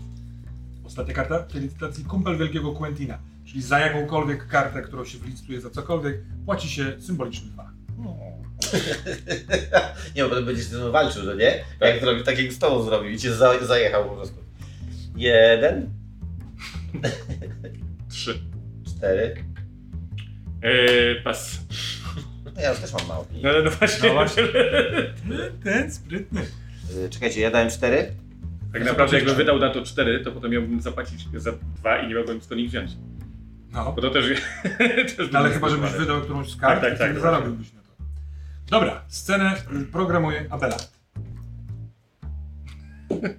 [0.84, 3.20] Ostatnia karta w licytacji kumpel wielkiego Quentina.
[3.52, 7.72] Czyli za jakąkolwiek kartę, którą się wylicytuje za cokolwiek, płaci się symboliczny dwa.
[10.16, 11.52] Nie, bo potem będziesz ze mną walczył, no nie?
[11.80, 11.90] Tak.
[11.90, 14.38] Jak zrobił, tak jak z tobą zrobił i cię za, zajechał po prostu.
[15.16, 15.90] Jeden.
[18.12, 18.40] Trzy.
[18.88, 19.36] Cztery.
[20.64, 21.60] Eee, pas.
[22.56, 23.50] No ja już też mam mało No pieniędzy.
[23.50, 24.08] ale no właśnie.
[24.10, 24.44] No właśnie.
[25.64, 26.42] Ten sprytny.
[27.06, 28.12] Y, Czekajcie, ja dałem cztery.
[28.74, 32.16] Tak naprawdę jakbym wydał na to cztery, to potem miałbym zapłacić za dwa i nie
[32.16, 32.92] mogłem skąd ich wziąć.
[33.74, 33.92] No.
[33.94, 34.26] Bo to też,
[35.18, 35.98] też Ale chyba, żebyś zdecydowane.
[35.98, 37.88] wydał którąś z kart, Tak, tak, tak, zarobiłbyś na to.
[38.70, 39.54] Dobra, scenę
[39.92, 40.92] programuje Abelard.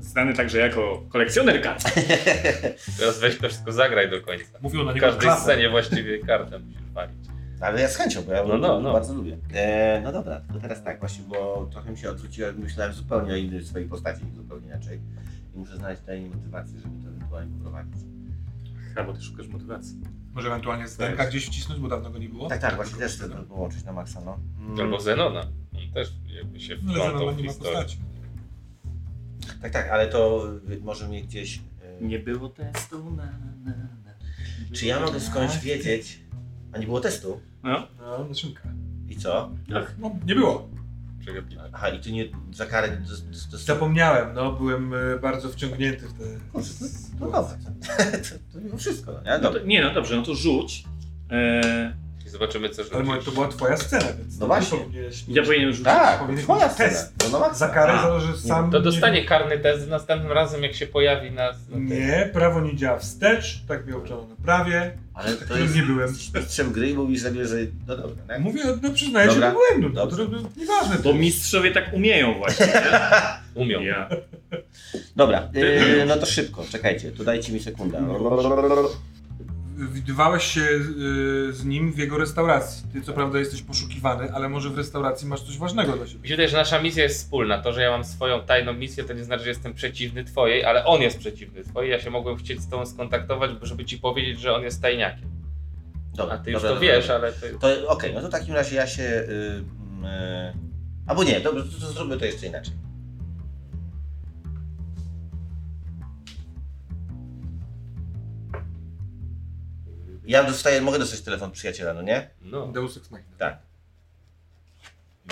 [0.00, 1.84] Znany także jako kolekcjoner kart.
[2.98, 4.44] Teraz weź to wszystko zagraj do końca.
[4.62, 5.42] Mówią na W każdej klasę.
[5.42, 7.18] scenie właściwie kartę musisz walić.
[7.60, 8.92] Ale ja z chęcią, bo ja No, no, no.
[8.92, 9.36] bardzo lubię.
[9.54, 13.36] E, no dobra, to teraz tak właśnie, bo trochę mi się odwróciłem, myślałem zupełnie o
[13.36, 15.00] innej swojej postaci, zupełnie inaczej.
[15.54, 17.94] I muszę znaleźć tajnej motywację, żeby to ewentualnie poprowadzić.
[19.06, 20.00] Bo ty szukasz motywacji.
[20.34, 20.96] Może ewentualnie z.
[20.96, 22.48] DNK gdzieś wcisnąć, bo dawno go nie było.
[22.48, 24.38] Tak, tak, właśnie też chcę połączyć na maksa, no.
[24.60, 25.40] Mm, Albo Zenona.
[25.40, 27.72] On też jakby się No, wplątał w nie ma historię.
[27.76, 27.98] postaci.
[29.62, 30.44] Tak, tak, ale to
[30.80, 31.56] może mnie gdzieś...
[31.56, 33.24] y, Nie było testu na,
[33.64, 33.70] na,
[34.04, 34.12] na.
[34.72, 36.20] Czy ja mogę skądś wiedzieć...
[36.72, 37.40] A nie było testu?
[37.62, 38.62] No, No, na szynkę.
[39.08, 39.50] I co?
[39.72, 39.94] tak.
[39.98, 40.68] No, nie było.
[41.28, 41.70] Przegapiłem.
[41.72, 42.88] Aha, i tu nie za karę...
[42.88, 46.24] Do, do, do, Zapomniałem, no, byłem e, bardzo wciągnięty w te...
[46.52, 46.58] To,
[47.20, 49.38] no dobra, to, to mimo wszystko, no nie?
[49.42, 50.84] No to, nie, no dobrze, no to rzuć.
[51.30, 51.92] Eee,
[52.28, 54.78] I zobaczymy co Ale mówię, to była twoja scena, więc No właśnie.
[54.78, 55.84] powinieneś ja powinienem rzucić.
[55.84, 56.88] Tak, Powinieneś twoja scena.
[56.90, 57.12] test.
[57.32, 57.54] No, no.
[57.54, 58.02] Za karę A.
[58.02, 58.70] zależy sam...
[58.70, 61.50] To nie- dostanie karny test następnym razem jak się pojawi na...
[61.68, 64.98] na Nie, prawo nie działa wstecz, tak mi uczono na prawie.
[65.14, 65.76] Ale to którym jest...
[65.76, 66.10] nie byłem.
[66.10, 67.56] Mistrzem gry i mówisz sobie, że...
[67.86, 68.44] No dobra, nie?
[68.44, 69.50] Mówię, no przyznaję się Dobra.
[69.52, 70.22] do błędu, no, to, to
[70.56, 70.96] nieważne.
[71.04, 72.66] Bo mistrzowie tak umieją właśnie.
[73.54, 73.80] Umią.
[73.80, 74.08] Ja.
[75.16, 78.00] Dobra, yy, no to szybko, czekajcie, tu dajcie mi sekundę.
[79.78, 82.86] Widywałeś się y, z nim w jego restauracji.
[82.92, 86.28] Ty co prawda jesteś poszukiwany, ale może w restauracji masz coś ważnego dla siebie.
[86.28, 87.58] Wydaje, że nasza misja jest wspólna.
[87.58, 90.84] To, że ja mam swoją tajną misję, to nie znaczy, że jestem przeciwny twojej, ale
[90.84, 91.90] on jest przeciwny twojej.
[91.90, 95.30] Ja się mogłem chcieć z tobą skontaktować, żeby ci powiedzieć, że on jest tajniakiem.
[96.14, 97.28] Dobra, A ty już dobra, to dobra, wiesz, dobra.
[97.28, 97.58] ale to...
[97.58, 99.02] To okej, no to w takim razie ja się...
[99.02, 99.64] Yy,
[100.02, 100.52] yy,
[101.06, 102.74] albo nie, dobrze, to, to zróbmy to jeszcze inaczej.
[110.28, 112.30] Ja dostaję, mogę dostać telefon przyjaciela, no nie?
[112.40, 112.66] No.
[112.66, 113.36] Deus Ex Machina.
[113.38, 113.58] Tak.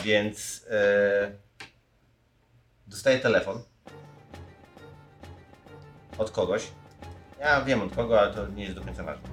[0.04, 1.32] Więc e,
[2.86, 3.62] dostaję telefon
[6.18, 6.62] od kogoś.
[7.40, 9.28] Ja wiem od kogo, ale to nie jest do końca ważne.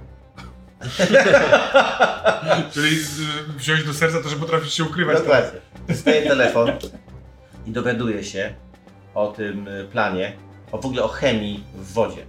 [2.74, 5.18] Czyli y, wziąć do serca to, że potrafisz się ukrywać.
[5.18, 5.60] Dokładnie.
[5.88, 6.72] Dostaję telefon
[7.66, 8.54] i dowiaduję się
[9.14, 10.38] o tym y, planie,
[10.72, 12.26] o w ogóle o chemii w wodzie.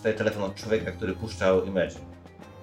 [0.00, 2.00] Dostaję telefon od człowieka, który puszczał Imagine.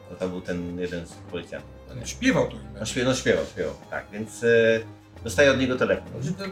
[0.10, 1.70] To, to był ten jeden z policjantów.
[1.92, 2.86] On Śpiewał to No, imię.
[2.86, 4.84] śpiew, no śpiewał, śpiewał, tak, więc y,
[5.24, 6.08] dostaję od niego telefon.
[6.38, 6.44] To,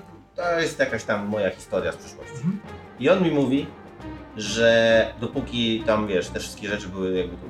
[0.44, 2.34] to jest jakaś tam moja historia z przyszłości.
[2.36, 2.60] Mhm.
[3.00, 3.68] I on mi mówi,
[4.38, 7.44] że dopóki tam, wiesz, te wszystkie rzeczy były jakby tu...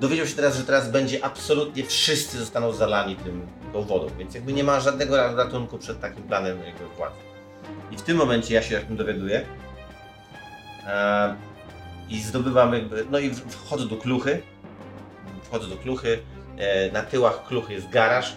[0.00, 4.52] Dowiedział się teraz, że teraz będzie absolutnie wszyscy zostaną zalani tym, tą wodą, więc jakby
[4.52, 7.16] nie ma żadnego ratunku przed takim planem jakby władzy.
[7.90, 9.46] I w tym momencie ja się o tym dowiaduję
[10.86, 11.34] e,
[12.10, 14.42] i zdobywam jakby, no i wchodzę do kluchy,
[15.42, 16.22] wchodzę do kluchy,
[16.56, 18.36] e, na tyłach kluchy jest garaż,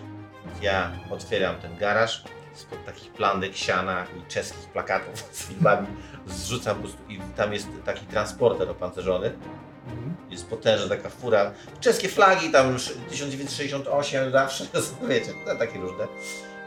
[0.62, 5.88] ja otwieram ten garaż spod takich planek siana i czeskich plakatów z filmami
[6.28, 9.32] zrzucam po prostu i tam jest taki transporter opancerzony.
[9.88, 10.16] Mhm.
[10.30, 11.52] Jest potężna taka fura.
[11.80, 14.66] Czeskie flagi tam już 1968 zawsze,
[15.10, 16.08] wiecie, no, takie różne.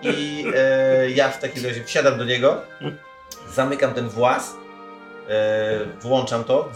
[0.03, 2.63] I e, ja w takim razie wsiadam do niego,
[3.55, 4.55] zamykam ten włas,
[6.01, 6.73] włączam to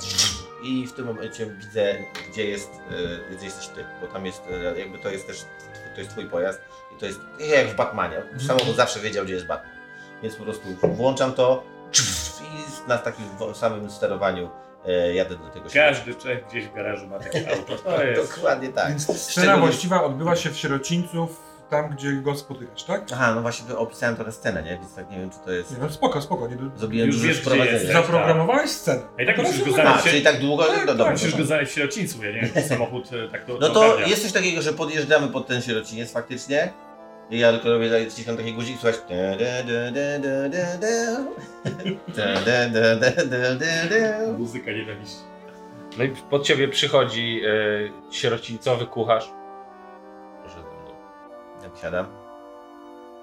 [0.63, 1.95] i w tym momencie widzę,
[2.31, 2.71] gdzie jest,
[3.31, 4.43] e, gdzie jesteś ty, bo tam jest,
[4.75, 5.45] e, jakby to jest też,
[5.95, 6.61] to jest twój pojazd
[6.97, 8.23] i to jest jak w Batmanie.
[8.47, 9.73] Samochód zawsze wiedział, gdzie jest Batman.
[10.23, 11.63] Więc po prostu włączam to
[12.43, 14.51] i na takim samym sterowaniu
[14.87, 17.77] e, jadę do tego Każdy Czech gdzieś w garażu ma takie auto.
[17.77, 18.37] To jest.
[18.37, 18.89] Dokładnie tak.
[18.89, 23.02] Więc scena Szczególnie- właściwa odbywa się w Sierocińców, tam gdzie go spotykasz, tak?
[23.12, 24.70] Aha, no właśnie opisałem teraz scenę, nie?
[24.78, 25.70] Więc tak nie wiem, czy to jest...
[25.72, 26.48] Nie, no spoko, spoko.
[26.48, 27.87] Nie, Zrobiłem Już wiesz, gdzie jest.
[27.92, 29.02] zaprogramowałeś scenę.
[29.18, 29.70] A i tak To musisz go.
[29.70, 30.04] A, znaleźć.
[30.04, 30.64] czyli tak długo?
[30.64, 31.12] Tak, no tak, dobra.
[31.12, 33.74] Musisz go znaleźć w sierocińcu, ja nie wiem, czy samochód e, tak to No to
[33.74, 34.06] to ogarnia.
[34.06, 36.72] jest coś takiego, że podjeżdżamy pod ten sierociniec faktycznie.
[37.30, 39.00] I ja tylko robię tak, ściskam taki guzik, słuchaj.
[44.38, 45.16] Muzyka nienawiści.
[45.98, 49.30] No i pod ciebie przychodzi e, sierocińcowy kucharz.
[51.70, 52.06] Jak siadam.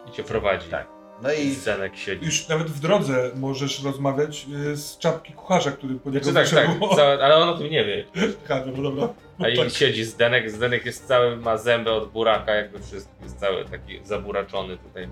[0.07, 0.69] I cię prowadzi.
[0.69, 0.87] Tak.
[1.21, 2.25] No I Zenek siedzi.
[2.25, 6.67] Już nawet w drodze możesz rozmawiać y, z czapki kucharza, który po niego Znaczy, tak,
[6.67, 8.05] tak, za, ale on o tym nie wie.
[8.45, 9.09] Aha, dobra, dobra.
[9.39, 9.69] A i Tak.
[9.69, 14.77] siedzi Zdenek, Zdenek jest cały, ma zęby od buraka, jakby wszystko jest cały taki zaburaczony
[14.77, 15.07] tutaj.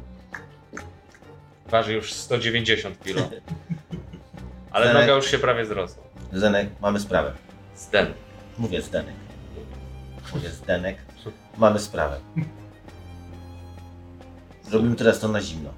[1.67, 3.29] Waży już 190 kg.
[4.71, 5.01] Ale Zdenek.
[5.03, 6.03] noga już się prawie zrosła.
[6.33, 7.31] Zenek, mamy sprawę.
[7.75, 8.13] Zdenek.
[8.57, 9.15] Mówię Zdenek.
[10.33, 10.97] Mówię Zdenek.
[11.57, 12.19] Mamy sprawę.
[14.69, 15.73] Zrobimy teraz to na zimno.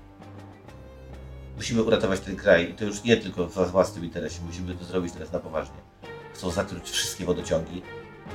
[1.56, 4.42] Musimy uratować ten kraj i to już nie tylko w własnym interesie.
[4.42, 5.78] Musimy to zrobić teraz na poważnie.
[6.34, 7.82] Chcą zatruć wszystkie wodociągi.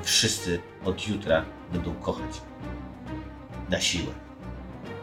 [0.03, 2.41] Wszyscy od jutra będą kochać.
[3.71, 4.13] Na siłę.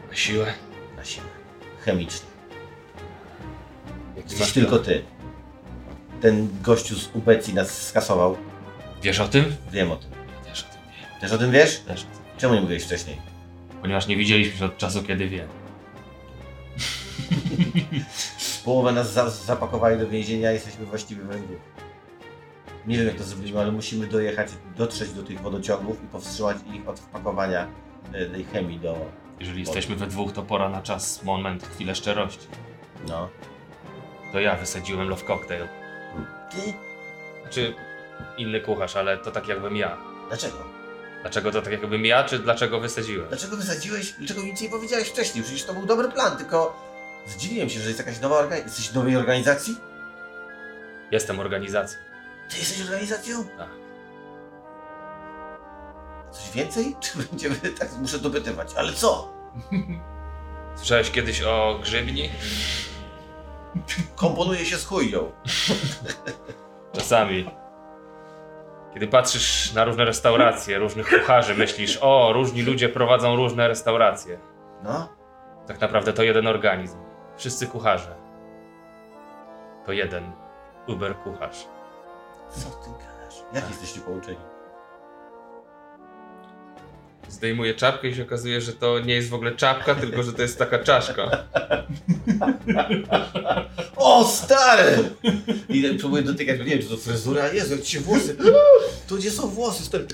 [0.09, 0.53] Na siłę.
[0.97, 1.27] Na siłę.
[1.85, 2.29] Chemicznie.
[4.39, 5.03] Masz tylko ty.
[6.21, 8.37] Ten gościu z Ubecji nas skasował.
[9.01, 9.55] Wiesz o tym?
[9.71, 10.11] Wiem o tym.
[10.45, 11.21] Też o tym wiem.
[11.21, 11.79] Też o tym wiesz?
[11.79, 12.37] Też o tym.
[12.37, 13.28] Czemu nie mówiłeś wcześniej?
[13.81, 15.47] Ponieważ nie widzieliśmy się od czasu, kiedy wiem.
[18.65, 21.57] Połowę nas za zapakowali do więzienia, jesteśmy właściwie we dwóch.
[22.87, 26.89] Nie wiem jak to zrobiliśmy, ale musimy dojechać, dotrzeć do tych wodociągów i powstrzymać ich
[26.89, 27.67] od wpakowania
[28.13, 29.05] e, tej chemii do...
[29.39, 32.47] Jeżeli jesteśmy we dwóch, to pora na czas, moment, chwilę szczerości.
[33.07, 33.29] no.
[34.31, 35.67] To ja wysadziłem Love Cocktail.
[36.51, 36.73] Ty?
[37.41, 37.73] Znaczy,
[38.37, 39.97] inny kucharz, ale to tak jakbym ja.
[40.27, 40.78] Dlaczego?
[41.21, 43.27] Dlaczego to tak jakbym ja, czy dlaczego wysadziłem?
[43.29, 45.43] Dlaczego wysadziłeś, dlaczego nic nie powiedziałeś wcześniej?
[45.43, 46.81] Przecież to był dobry plan, tylko
[47.27, 48.65] zdziwiłem się, że jest jakaś nowa organizacja.
[48.67, 49.75] Jesteś w nowej organizacji?
[51.11, 51.99] Jestem organizacją.
[52.49, 53.43] Ty jesteś organizacją?
[53.57, 53.69] Tak.
[56.31, 56.95] Coś więcej?
[57.01, 59.33] Czy będziemy tak, muszę dopytywać, ale co?
[60.77, 62.29] Słyszałeś kiedyś o grzybni?
[64.15, 65.31] Komponuje się z chujnią.
[66.95, 67.49] Czasami.
[68.93, 74.39] Kiedy patrzysz na różne restauracje, różnych kucharzy, myślisz, o, różni ludzie prowadzą różne restauracje.
[74.83, 75.09] No.
[75.67, 76.97] Tak naprawdę to jeden organizm.
[77.37, 78.15] Wszyscy kucharze.
[79.85, 80.31] To jeden
[80.87, 81.65] Uber kucharz.
[82.49, 83.35] Co ty gadasz?
[83.53, 84.37] Jak jesteście połączeni?
[87.29, 90.41] Zdejmuje czapkę i się okazuje, że to nie jest w ogóle czapka, tylko że to
[90.41, 91.45] jest taka czaszka.
[93.95, 95.09] O, stary!
[95.69, 98.37] I próbuję dotykać, nie wiem, czy to fryzura, Jezu, jak ci się włosy...
[99.07, 100.07] To gdzie są włosy, stary?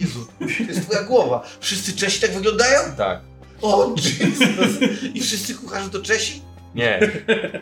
[0.00, 1.48] Jezu, to jest twoja głowa.
[1.60, 2.78] Wszyscy Czesi tak wyglądają?
[2.96, 3.20] Tak.
[3.62, 4.82] O, Jesus!
[5.14, 6.42] I wszyscy kucharze to Czesi?
[6.74, 7.00] Nie.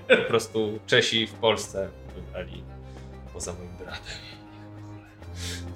[0.08, 2.64] Po prostu Czesi w Polsce wybrali
[3.32, 4.25] poza moim bratem.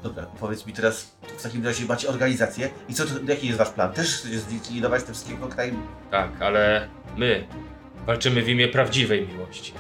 [0.03, 1.07] Dobra, powiedz mi teraz,
[1.39, 3.93] w takim razie macie organizację i co, to, jaki jest wasz plan?
[3.93, 5.75] Też chcecie zlikwidować te wszystkie kraj?
[6.11, 7.47] Tak, ale my
[8.07, 9.75] walczymy w imię prawdziwej miłości.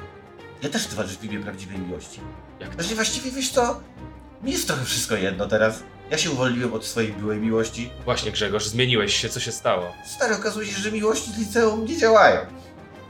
[0.62, 2.20] Ja też chcę walczyć w imię prawdziwej miłości.
[2.60, 2.74] Jak to?
[2.82, 3.80] Znaczy właściwie, wiesz co?
[4.42, 5.82] Mi jest trochę wszystko jedno teraz.
[6.10, 7.90] Ja się uwolniłem od swojej byłej miłości.
[8.04, 9.92] Właśnie Grzegorz, zmieniłeś się, co się stało?
[10.06, 12.40] Stary, okazuje się, że miłości z liceum nie działają.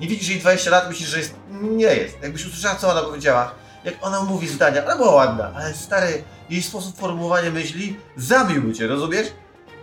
[0.01, 1.35] Nie widzisz jej 20 lat, myślisz, że jest...
[1.51, 2.23] Nie jest.
[2.23, 3.55] Jakbyś usłyszała, co ona powiedziała.
[3.85, 8.87] Jak ona mówi zdania, ona była ładna, ale stary, jej sposób formułowania myśli zabiłby cię,
[8.87, 9.27] rozumiesz?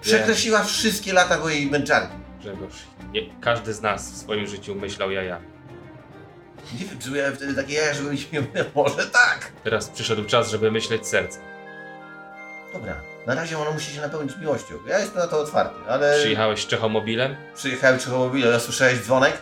[0.01, 2.15] Przekreśliła wszystkie lata mojej męczarki.
[2.39, 2.75] Grzegorz,
[3.11, 5.39] nie, każdy z nas w swoim życiu myślał jaja.
[6.79, 8.27] Nie wiem, czy miałem wtedy takie jaja, żeby mi się...
[8.75, 9.51] Może tak.
[9.63, 11.41] Teraz przyszedł czas, żeby myśleć sercem.
[12.73, 12.95] Dobra,
[13.27, 14.75] na razie ona musi się napełnić miłością.
[14.87, 16.17] Ja jestem na to otwarty, ale...
[16.19, 17.35] Przyjechałeś Czechomobilem?
[17.55, 19.41] Przyjechałem Czechomobile, ja słyszałeś dzwonek?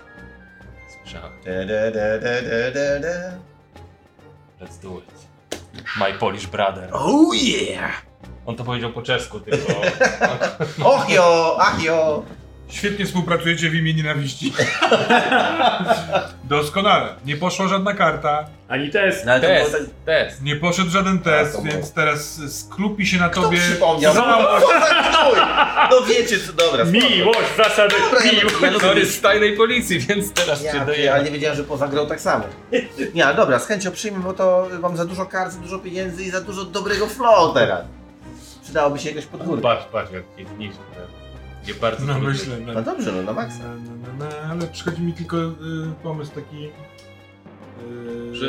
[1.01, 1.31] Słyszałem.
[1.45, 3.54] Da, da, da, da, da, da.
[4.65, 5.27] Let's do it.
[5.99, 6.89] My Polish brother.
[6.91, 8.01] Oh yeah!
[8.45, 9.73] On to powiedział po czesku, tylko...
[10.95, 12.23] Ochio, achio!
[12.75, 14.53] Świetnie współpracujecie w imię nienawiści.
[16.43, 17.15] Doskonale.
[17.25, 19.25] Nie poszła żadna karta, Ani test.
[19.25, 20.05] No, ale to było Test, tak...
[20.05, 20.41] test.
[20.41, 23.57] nie poszedł żaden test, więc teraz skrupi się na Kto tobie.
[23.57, 24.13] przypomniał?
[24.13, 24.23] Co za
[25.11, 25.39] chuj?
[25.91, 26.85] No wiecie co, dobra.
[26.85, 27.09] spoko.
[27.09, 28.55] Miłość, zasady, Dobra, ja- miłość.
[28.61, 31.21] ja To jest z tajnej policji, więc teraz Ja, cię ja doję.
[31.25, 32.43] nie wiedziałem, że poza grą tak samo.
[33.13, 36.23] Nie, ale dobra, z chęcią przyjmę, bo to mam za dużo kart, za dużo pieniędzy
[36.23, 37.81] i za dużo dobrego flow teraz.
[38.63, 39.61] Przydałoby się jakaś podgórka.
[39.63, 40.79] Patrz, patrz, jak cię zniszczy.
[41.67, 42.29] Nie bardzo No trudno.
[42.29, 42.73] myślę, no.
[42.73, 43.59] No dobrze, no na maksa.
[43.63, 45.51] No, no, no, no, ale przychodzi mi tylko y,
[46.03, 46.65] pomysł taki.
[48.31, 48.47] y, Że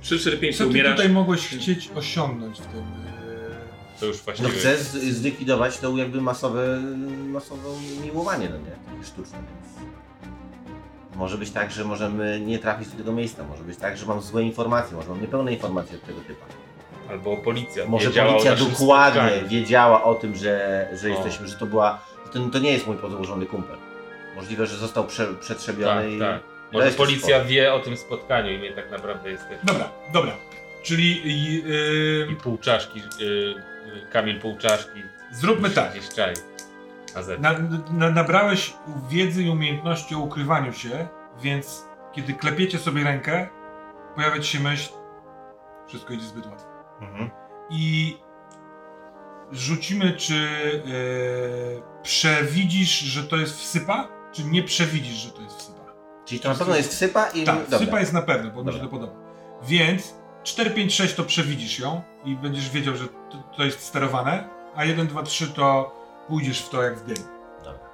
[0.00, 0.96] 3, 4, 5 co ty umierasz.
[0.96, 2.80] tutaj mogłeś chcieć osiągnąć w tym?
[2.80, 4.48] y, To już No właściwie...
[4.50, 6.80] chcę z, zlikwidować to jakby masowe,
[7.28, 7.68] masowe
[8.04, 9.04] miłowanie, no nie?
[9.06, 9.90] Sztuczne, więc...
[11.16, 14.20] Może być tak, że możemy nie trafić do tego miejsca, może być tak, że mam
[14.22, 16.46] złe informacje, może mam niepełne informacje od tego typa.
[17.10, 19.48] Albo policja Może policja dokładnie spotkaniu.
[19.48, 21.10] wiedziała o tym, że, że O.
[21.10, 21.98] jesteśmy, że to była,
[22.34, 23.76] że to, nie jest mój podłożony kumpel.
[24.36, 26.18] Możliwe, że został prze, przetrzebiony Tak, i...
[26.18, 26.40] tak.
[26.72, 29.58] Może policja wie o tym spotkaniu i my tak naprawdę jesteśmy.
[29.64, 30.32] Dobra, dobra.
[30.82, 31.22] Czyli
[31.66, 33.54] y, I pół czaszki, y, y,
[34.12, 35.90] Kamil pół czaszki zróbmy tak.
[35.90, 36.34] gdzieś czai.
[37.38, 37.52] Na.
[37.52, 37.58] Na,
[37.90, 38.72] na, nabrałeś
[39.08, 41.08] wiedzy i umiejętności o ukrywaniu się,
[41.42, 43.48] więc kiedy klepiecie sobie rękę,
[44.14, 44.92] pojawia ci się myśl,
[45.88, 46.68] wszystko idzie zbyt łatwo.
[47.00, 47.30] Mhm.
[47.70, 48.16] I
[49.52, 50.34] rzucimy, czy
[50.86, 55.80] e, przewidzisz, że to jest wsypa, czy nie przewidzisz, że to jest wsypa.
[56.24, 57.44] Czyli to na pewno jest wsypa i...
[57.44, 57.78] Tak, dobra.
[57.78, 59.12] wsypa jest na pewno, bo mi się podoba.
[59.62, 64.48] Więc 4, 5, 6 to przewidzisz ją i będziesz wiedział, że to, to jest sterowane,
[64.74, 65.96] a 1, 2, 3 to
[66.28, 67.28] pójdziesz w to jak w game.
[67.64, 67.90] Dobra.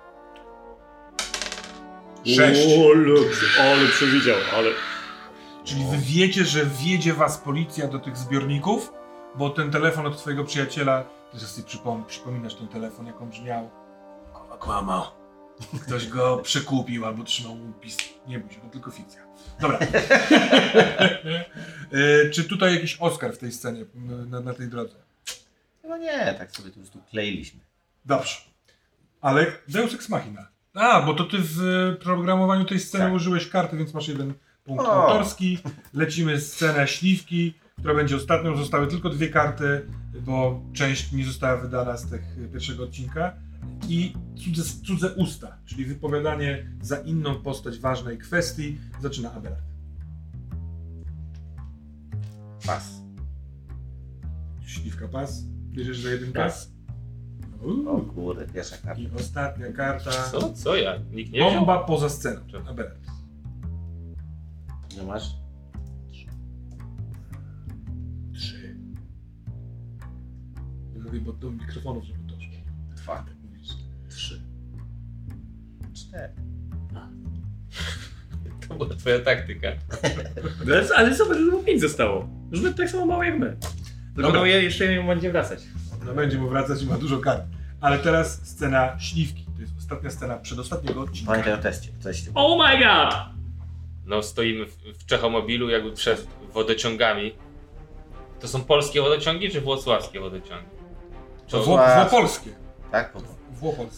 [2.24, 2.38] 6.
[2.38, 4.70] Ale, ale przewidział, ale...
[5.64, 8.92] Czyli wy wiecie, że wiedzie was policja do tych zbiorników,
[9.34, 13.70] bo ten telefon od twojego przyjaciela, teraz sobie przypom przypominasz ten telefon, jak on brzmiał.
[14.58, 15.02] Kurwa, kłamał.
[15.82, 17.96] Ktoś go przekupił albo trzymał mu pis.
[18.26, 19.20] Nie bój się, to tylko fikcja.
[19.60, 19.78] Dobra.
[21.92, 24.94] E, Czy tutaj jakiś Oscar w tej scenie, m, na, na tej drodze?
[25.88, 27.60] No nie, tak sobie po prostu kleiliśmy.
[28.04, 28.34] Dobrze.
[29.20, 30.48] Ale Deus Ex Machina.
[30.74, 33.14] A, bo to ty w e, programowaniu tej sceny Tak.
[33.14, 34.92] użyłeś karty, więc masz jeden punkt O.
[35.08, 35.58] autorski.
[35.94, 38.56] Lecimy scenę śliwki, która będzie ostatnią.
[38.56, 39.86] Zostały tylko dwie karty,
[40.20, 43.32] bo część nie została wydana z tych pierwszego odcinka.
[43.88, 49.64] I cudze, cudze usta, czyli wypowiadanie za inną postać ważnej kwestii, zaczyna Abelard.
[52.66, 53.02] Pas.
[54.66, 55.44] Śliwka pas.
[55.70, 56.72] Bierzesz za jeden pas.
[57.88, 59.02] O kurde, pierwsza karta.
[59.02, 60.10] I ostatnia karta.
[60.10, 60.52] Co?
[60.52, 60.98] Co ja?
[61.10, 61.54] Nikt nie wziął?
[61.54, 62.40] Bomba poza sceną.
[62.46, 62.68] Czemu?
[62.68, 63.06] Abelard.
[64.96, 65.36] Nie masz?
[68.32, 68.76] Trzy.
[71.04, 72.54] Mówię, bo do mikrofonów, żeby doszło.
[72.96, 73.35] Dwa.
[76.18, 76.30] Tak.
[78.68, 79.68] To była twoja taktyka.
[80.66, 82.28] Ale- Ale zobacz, że 5 zostało.
[82.52, 83.56] Już my tak samo mało jak my.
[84.14, 84.40] Tylko Dobra.
[84.40, 85.60] no, je- jeszcze ją będzie wracać.
[86.06, 87.42] No będzie mu wracać i ma dużo kart.
[87.80, 89.46] Ale teraz scena śliwki.
[89.56, 91.30] To jest ostatnia scena przedostatniego odcinka.
[91.32, 91.88] Pamiętaj o teście.
[92.00, 92.30] Coś ty.
[92.34, 93.14] Oh my god!
[94.06, 97.34] No stoimy w, w Czechomobilu jakby przed wodociągami.
[98.40, 100.66] To są polskie wodociągi czy włocławskie wodociągi?
[101.48, 102.50] To To- wło, włopolskie.
[102.92, 103.12] Tak?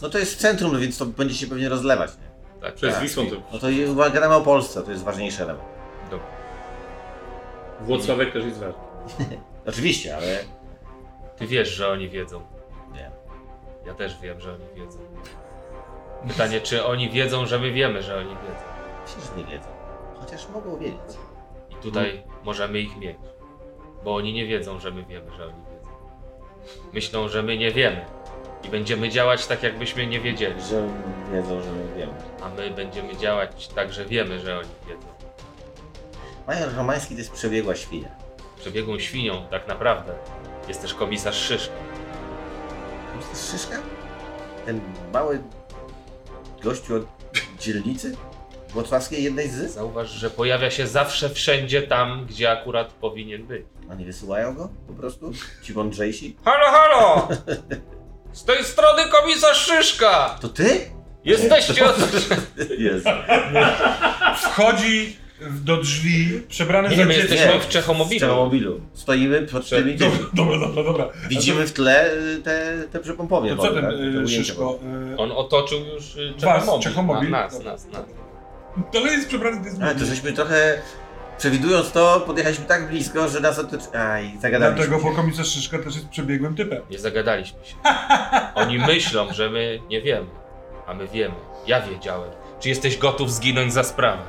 [0.01, 2.61] No to jest w centrum, więc to będzie się pewnie rozlewać, nie?
[2.61, 3.03] Tak, Przez tak.
[3.03, 3.35] Wisłą to.
[3.53, 5.65] No to i- gadamy o Polsce, to jest ważniejszy element.
[6.11, 6.25] Dobra.
[7.81, 8.79] Włocławek też jest ważny.
[9.69, 10.39] Oczywiście, ale
[11.37, 12.41] Ty wiesz, że oni wiedzą.
[12.93, 13.11] nie.
[13.85, 14.99] Ja też wiem, że oni wiedzą.
[16.27, 18.63] Pytanie, czy oni wiedzą, że my wiemy, że oni wiedzą.
[19.05, 19.67] Myślę, że nie wiedzą.
[20.19, 21.17] Chociaż mogą wiedzieć.
[21.69, 23.17] I tutaj możemy ich mieć.
[24.03, 25.89] Bo oni nie wiedzą, że my wiemy, że oni wiedzą.
[26.93, 28.05] Myślą, że my nie wiemy.
[28.63, 30.61] I będziemy działać tak, jakbyśmy nie wiedzieli.
[30.61, 30.89] Że
[31.33, 32.13] wiedzą, że my wiemy.
[32.41, 35.07] A my będziemy działać tak, że wiemy, że oni wiedzą.
[36.47, 38.09] Major Romański to jest przebiegła świnia.
[38.59, 40.13] Przebiegłą świnią, tak naprawdę,
[40.67, 41.73] jest też komisarz Szyszka.
[43.29, 43.77] Jest Szyszka?
[44.65, 44.81] Ten
[45.13, 45.43] mały
[46.63, 47.03] gościu od
[47.59, 48.15] dzielnicy?
[48.69, 49.73] Włocławskiej jednej z?
[49.73, 53.65] Zauważ, że pojawia się zawsze wszędzie tam, gdzie akurat powinien być.
[53.91, 55.31] Oni wysyłają go po prostu?
[55.63, 56.35] Ci mądrzejsi?
[56.45, 57.27] Halo, halo!
[58.33, 60.37] Z tej strony komisarz Szyszka!
[60.41, 60.79] To ty?
[61.25, 61.95] Jesteście od...
[62.77, 63.05] Jest.
[64.37, 65.17] Wchodzi
[65.51, 67.33] do drzwi, przebrany Nie, za dziecko.
[67.33, 68.17] jesteśmy w Czechomobilu.
[68.19, 68.81] W Czechomobilu.
[68.93, 70.29] Stoimy pod Prze- tymi Dobra, dziećmi.
[70.33, 71.07] dobra, dobra, dobra.
[71.29, 73.55] Widzimy w tle y, te, te przepompownie.
[73.55, 73.91] To co ten tak?
[73.91, 74.79] Te y, ujęcia Szyszko?
[75.13, 76.83] y, On otoczył już y, Was, Czechomobil.
[76.83, 77.29] Czechomobil.
[77.29, 78.01] Na- Nas, nas, nas.
[78.91, 80.81] To jest przebrany A, to żeśmy trochę,
[81.39, 83.97] przewidując to, podjechaliśmy tak blisko, że nas otoczy...
[83.97, 85.15] Aj, zagadaliśmy Dlatego, się.
[85.15, 86.81] komisarz Szyszka też jest przebiegłym typem.
[86.89, 87.75] Nie zagadaliśmy się.
[88.55, 90.27] Oni myślą, że my nie wiemy.
[90.87, 91.35] A my wiemy.
[91.67, 92.31] Ja wiedziałem.
[92.59, 94.23] Czy jesteś gotów zginąć za sprawę?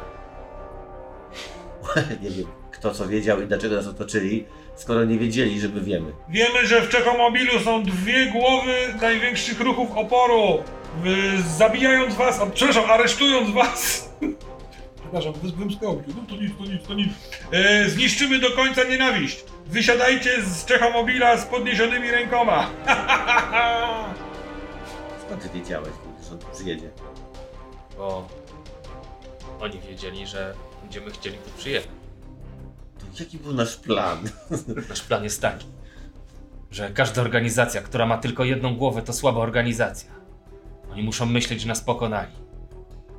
[2.23, 6.13] nie wiem, kto co wiedział i dlaczego nas otoczyli, skoro nie wiedzieli, że my wiemy.
[6.29, 10.63] Wiemy, że w Czechomobilu są dwie głowy największych ruchów oporu.
[11.59, 14.11] Zabijając was, a, przepraszam, aresztując was.
[15.11, 16.11] Przepraszam, wymsknąłem się.
[16.17, 17.13] No to nic, to nic, to nic.
[17.53, 19.45] E, zniszczymy do końca nienawiść.
[19.67, 22.71] Wysiadajcie z Czechomobila z podniesionymi rękoma.
[25.27, 25.93] Skąd ty wiedziałeś,
[26.29, 26.91] że on przyjedzie?
[27.97, 28.29] Bo
[29.61, 31.91] oni wiedzieli, że będziemy chcieli tu przyjechać.
[32.99, 34.19] To jaki był nasz plan?
[34.89, 35.67] Nasz plan jest taki,
[36.71, 40.11] że każda organizacja, która ma tylko jedną głowę, to słaba organizacja.
[40.93, 42.33] Oni muszą myśleć, że nas pokonali.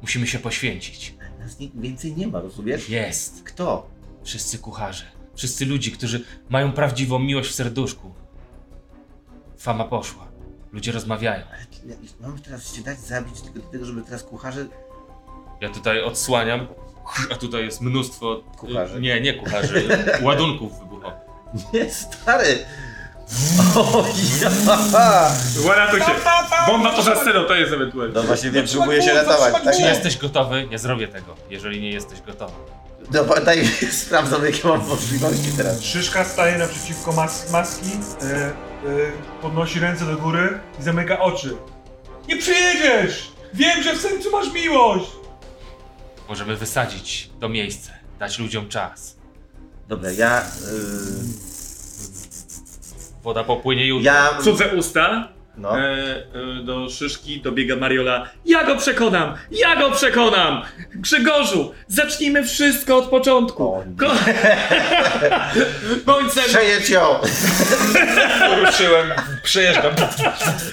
[0.02, 1.16] Musimy się poświęcić.
[1.40, 2.90] Nas nikt więcej nie ma, rozumiesz?
[2.90, 3.44] Jest.
[3.44, 3.90] Kto?
[4.24, 5.04] Wszyscy kucharze.
[5.36, 8.14] Wszyscy ludzie, którzy mają prawdziwą miłość w serduszku.
[9.58, 10.28] Fama poszła.
[10.72, 11.46] Ludzie rozmawiają.
[11.52, 14.66] Ale ja- mamy teraz się dać zabić tylko dlatego, żeby teraz kucharze...
[15.62, 16.68] Ja tutaj odsłaniam,
[17.32, 18.44] a tutaj jest mnóstwo.
[18.58, 19.02] Kucharzy.
[19.02, 19.88] Nie, nie kucharzy.
[20.24, 21.14] ładunków wybuchowych.
[21.74, 22.66] Nie, stary!
[23.76, 24.06] O,
[24.42, 25.76] ja!
[25.76, 26.12] Ratuj się!
[26.68, 28.14] Bomba poza sceną to jest ewentualnie.
[28.16, 29.54] No właśnie wiem, próbuję się ratować.
[29.64, 29.88] Tak, Czy nie.
[29.90, 30.68] jesteś gotowy?
[30.68, 32.54] Nie zrobię tego, jeżeli nie jesteś gotowy.
[33.14, 33.68] No bo daj,
[34.06, 35.84] sprawdzam jakie mam możliwości teraz.
[35.84, 37.90] Szyszka staje naprzeciwko mas maski,
[38.22, 38.52] e, e,
[39.42, 41.58] podnosi ręce do góry i zamyka oczy.
[42.28, 43.32] Nie przyjedziesz!
[43.54, 45.12] Wiem, że w sercu masz miłość!
[46.30, 49.16] Możemy wysadzić to miejsce, dać ludziom czas.
[49.88, 50.42] Dobra, ja...
[50.42, 51.52] y,
[53.24, 54.12] Woda popłynie jutro.
[54.12, 54.30] ja...
[54.44, 55.28] Cudze usta.
[55.58, 55.80] No.
[55.80, 55.84] E,
[56.60, 58.30] e, do szyszki dobiega Mariola.
[58.46, 59.34] Ja go przekonam!
[59.52, 60.62] Ja go przekonam!
[60.96, 63.64] Grzegorzu, zacznijmy wszystko od początku.
[63.74, 63.84] O.
[64.00, 64.12] Ko-
[66.06, 66.50] Bądź ze mną.
[66.50, 67.02] Przejedź ją!
[68.66, 69.08] Ruszyłem,
[69.44, 69.92] przejeżdżam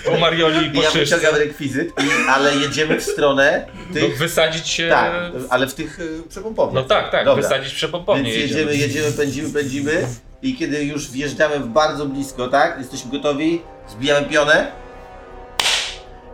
[0.05, 1.17] po Marioli i po Ja szyszce.
[1.17, 4.19] wyciągam rekwizyt, i, ale jedziemy w stronę No, tych...
[4.19, 4.89] wysadzić się...
[4.89, 5.13] Tak,
[5.51, 6.83] ale w tych y, przepompowniach.
[6.83, 7.43] No tak, tak, Dobra.
[7.43, 10.07] wysadzić przepompownie Więc jedziemy, jedziemy, pędzimy, pędzimy
[10.43, 12.79] i kiedy już wjeżdżamy w bardzo blisko, tak?
[12.79, 14.73] Jesteśmy gotowi, zbijamy pionę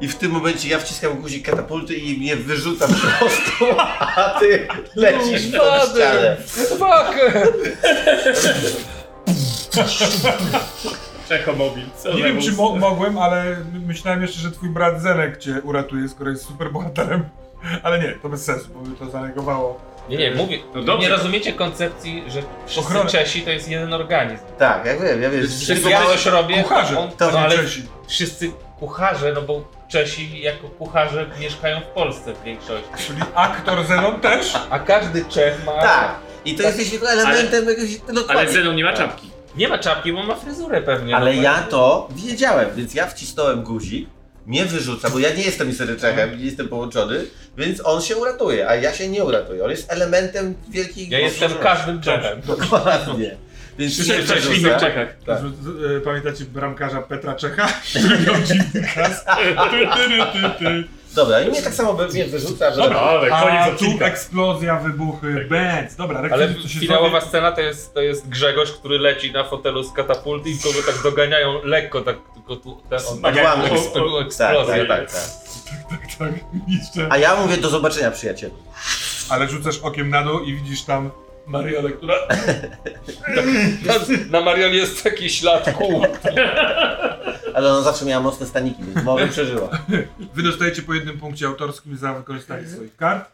[0.01, 3.65] i w tym momencie ja wciskam guzik katapulty i mnie wyrzucam po prostu,
[4.01, 6.37] a ty lecisz pod ścianę.
[6.47, 7.15] Fuck!
[11.29, 11.85] Czechomobil.
[12.03, 15.61] Co Nie wiem, czy mo mogłem, ale my- myślałem jeszcze, że twój brat Zenek cię
[15.63, 17.25] uratuje, skoro jest super bohaterem.
[17.83, 19.81] Ale nie, to bez sensu, bo by to zanegowało.
[20.09, 21.09] Nie, nie, mówię, No dobrze.
[21.09, 23.11] nie rozumiecie koncepcji, że wszyscy Ochrona.
[23.11, 24.45] Czesi to jest jeden organizm.
[24.59, 25.49] Tak, ja wiem, ja wiem.
[25.49, 27.83] Wszyscy Ja- coś robię, Kucharze, on, to no, ale Czesi.
[28.07, 32.89] wszyscy kucharze, no bo Czesi jako kucharze mieszkają w Polsce w większości.
[33.07, 34.53] Czyli aktor Zenon też?
[34.71, 35.73] A każdy Czech ma...
[35.73, 36.15] Tak.
[36.45, 37.91] I to jesteś tylko elementem jakiegoś...
[38.13, 38.53] No, Ale.
[38.53, 39.31] Zenon nie ma czapki.
[39.57, 41.17] Nie ma czapki, bo ma fryzurę pewnie.
[41.17, 44.09] Ale no, ja to wiedziałem, więc ja wcisnąłem guzik,
[44.47, 47.24] mnie wyrzuca, bo ja nie jestem niestety Czechem, nie jestem połączony,
[47.59, 49.64] więc on się uratuje, a ja się nie uratuję.
[49.64, 52.40] On jest elementem wielkiej Ja jestem każdym Czechem.
[52.40, 53.36] Dokładnie.
[53.78, 54.76] Więc Wszyscy mnie w innych.
[54.76, 55.09] Czechach.
[55.26, 55.38] Tak.
[55.97, 57.68] E, Pamiętacie bramkarza Petra Czecha?
[57.99, 59.26] Który miał dziwny kask?
[61.15, 62.77] Dobra, i mnie tak samo wy- mnie wyrzuca, że...
[62.83, 64.07] Dobra, ale A koniec tu odcinka.
[64.07, 65.97] eksplozja, wybuchy, bęc.
[65.97, 67.27] Dobra, Ale co się finałowa zrobi.
[67.29, 71.03] scena to jest, to jest Grzegorz, który leci na fotelu z katapulty i kogo tak
[71.03, 73.73] doganiają lekko, tak tylko tu ten, on, Tak jak- o- Tak,
[74.27, 74.77] eksplozja.
[74.77, 75.21] tak, tak, tak.
[75.91, 76.31] Tak, tak,
[76.69, 77.07] niszczę.
[77.11, 78.55] A ja mówię do zobaczenia przyjacielu.
[79.29, 81.11] Ale rzucasz okiem na dół i widzisz tam
[81.47, 82.14] Mariolę, która...
[83.86, 83.95] Na,
[84.30, 86.03] na Marioli jest taki ślad kół.
[87.55, 89.68] Ale ona zawsze miała mocne staniki, więc może przeżyła.
[90.34, 93.30] Wy dostajecie po jednym punkcie autorskim za wykorzystanie swoich kart.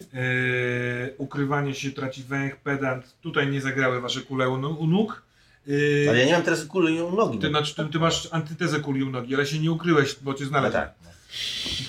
[0.00, 3.14] Yy, ukrywanie się traci węch, pedant.
[3.20, 5.22] Tutaj nie zagrały wasze kule u, u nóg.
[5.66, 7.38] Yy, Ale ja nie mam teraz kuli u nogi.
[7.38, 7.58] ty, no.
[7.58, 10.48] znaczy, ty, ty masz antytezę kuli u nogi, ale się nie ukryłeś, bo cię No
[10.48, 10.82] znalazłem.
[10.82, 10.92] tak.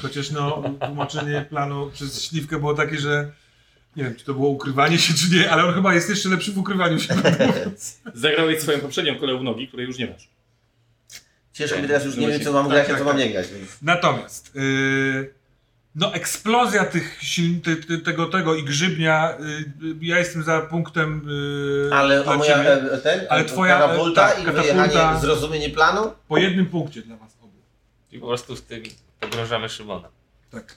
[0.01, 3.31] Chociaż no, tłumaczenie planu przez śliwkę było takie, że
[3.97, 6.51] nie wiem, czy to było ukrywanie się, czy nie, ale on chyba jest jeszcze lepszy
[6.51, 7.15] w ukrywaniu się.
[8.13, 10.29] Zagrałeś swoją poprzednią kolę u nogi, której już nie masz.
[11.53, 13.17] Ciężko mi teraz już nie No wiem, co mam Tak, grać, a tak, co mam
[13.17, 13.25] tak.
[13.25, 13.47] nie grać.
[13.47, 13.69] Więc...
[13.81, 15.33] Natomiast yy,
[15.95, 19.37] no eksplozja tych siln, ty, ty, tego, tego i grzybnia,
[19.81, 21.21] yy, ja jestem za punktem
[21.89, 22.71] yy, Ale dla moja, ciebie.
[22.93, 26.11] e, ten, Ale e, twoja, katapulta e, tak, i katapulta- zrozumienie planu?
[26.27, 27.53] po jednym punkcie dla was obu.
[28.11, 28.83] I po prostu w tym
[29.19, 30.07] pogrążamy Szymona.
[30.51, 30.75] Tak.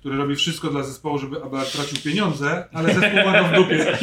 [0.00, 3.98] Który robi wszystko dla zespołu, żeby Abelard tracił pieniądze, ale zespół ma go w dupie.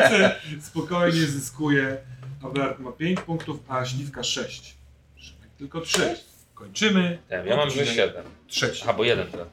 [0.70, 1.96] Spokojnie zyskuje.
[2.42, 4.74] Abelard ma 5 punktów, a Śliwka 6.
[5.16, 6.16] Szymek Tylko 3.
[6.54, 7.18] Kończymy.
[7.28, 8.24] Tak, ja mam że 7.
[8.46, 8.80] Trzeci.
[8.84, 9.48] Aha, bo jeden teraz.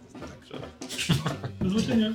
[1.62, 2.12] Do zobaczenia.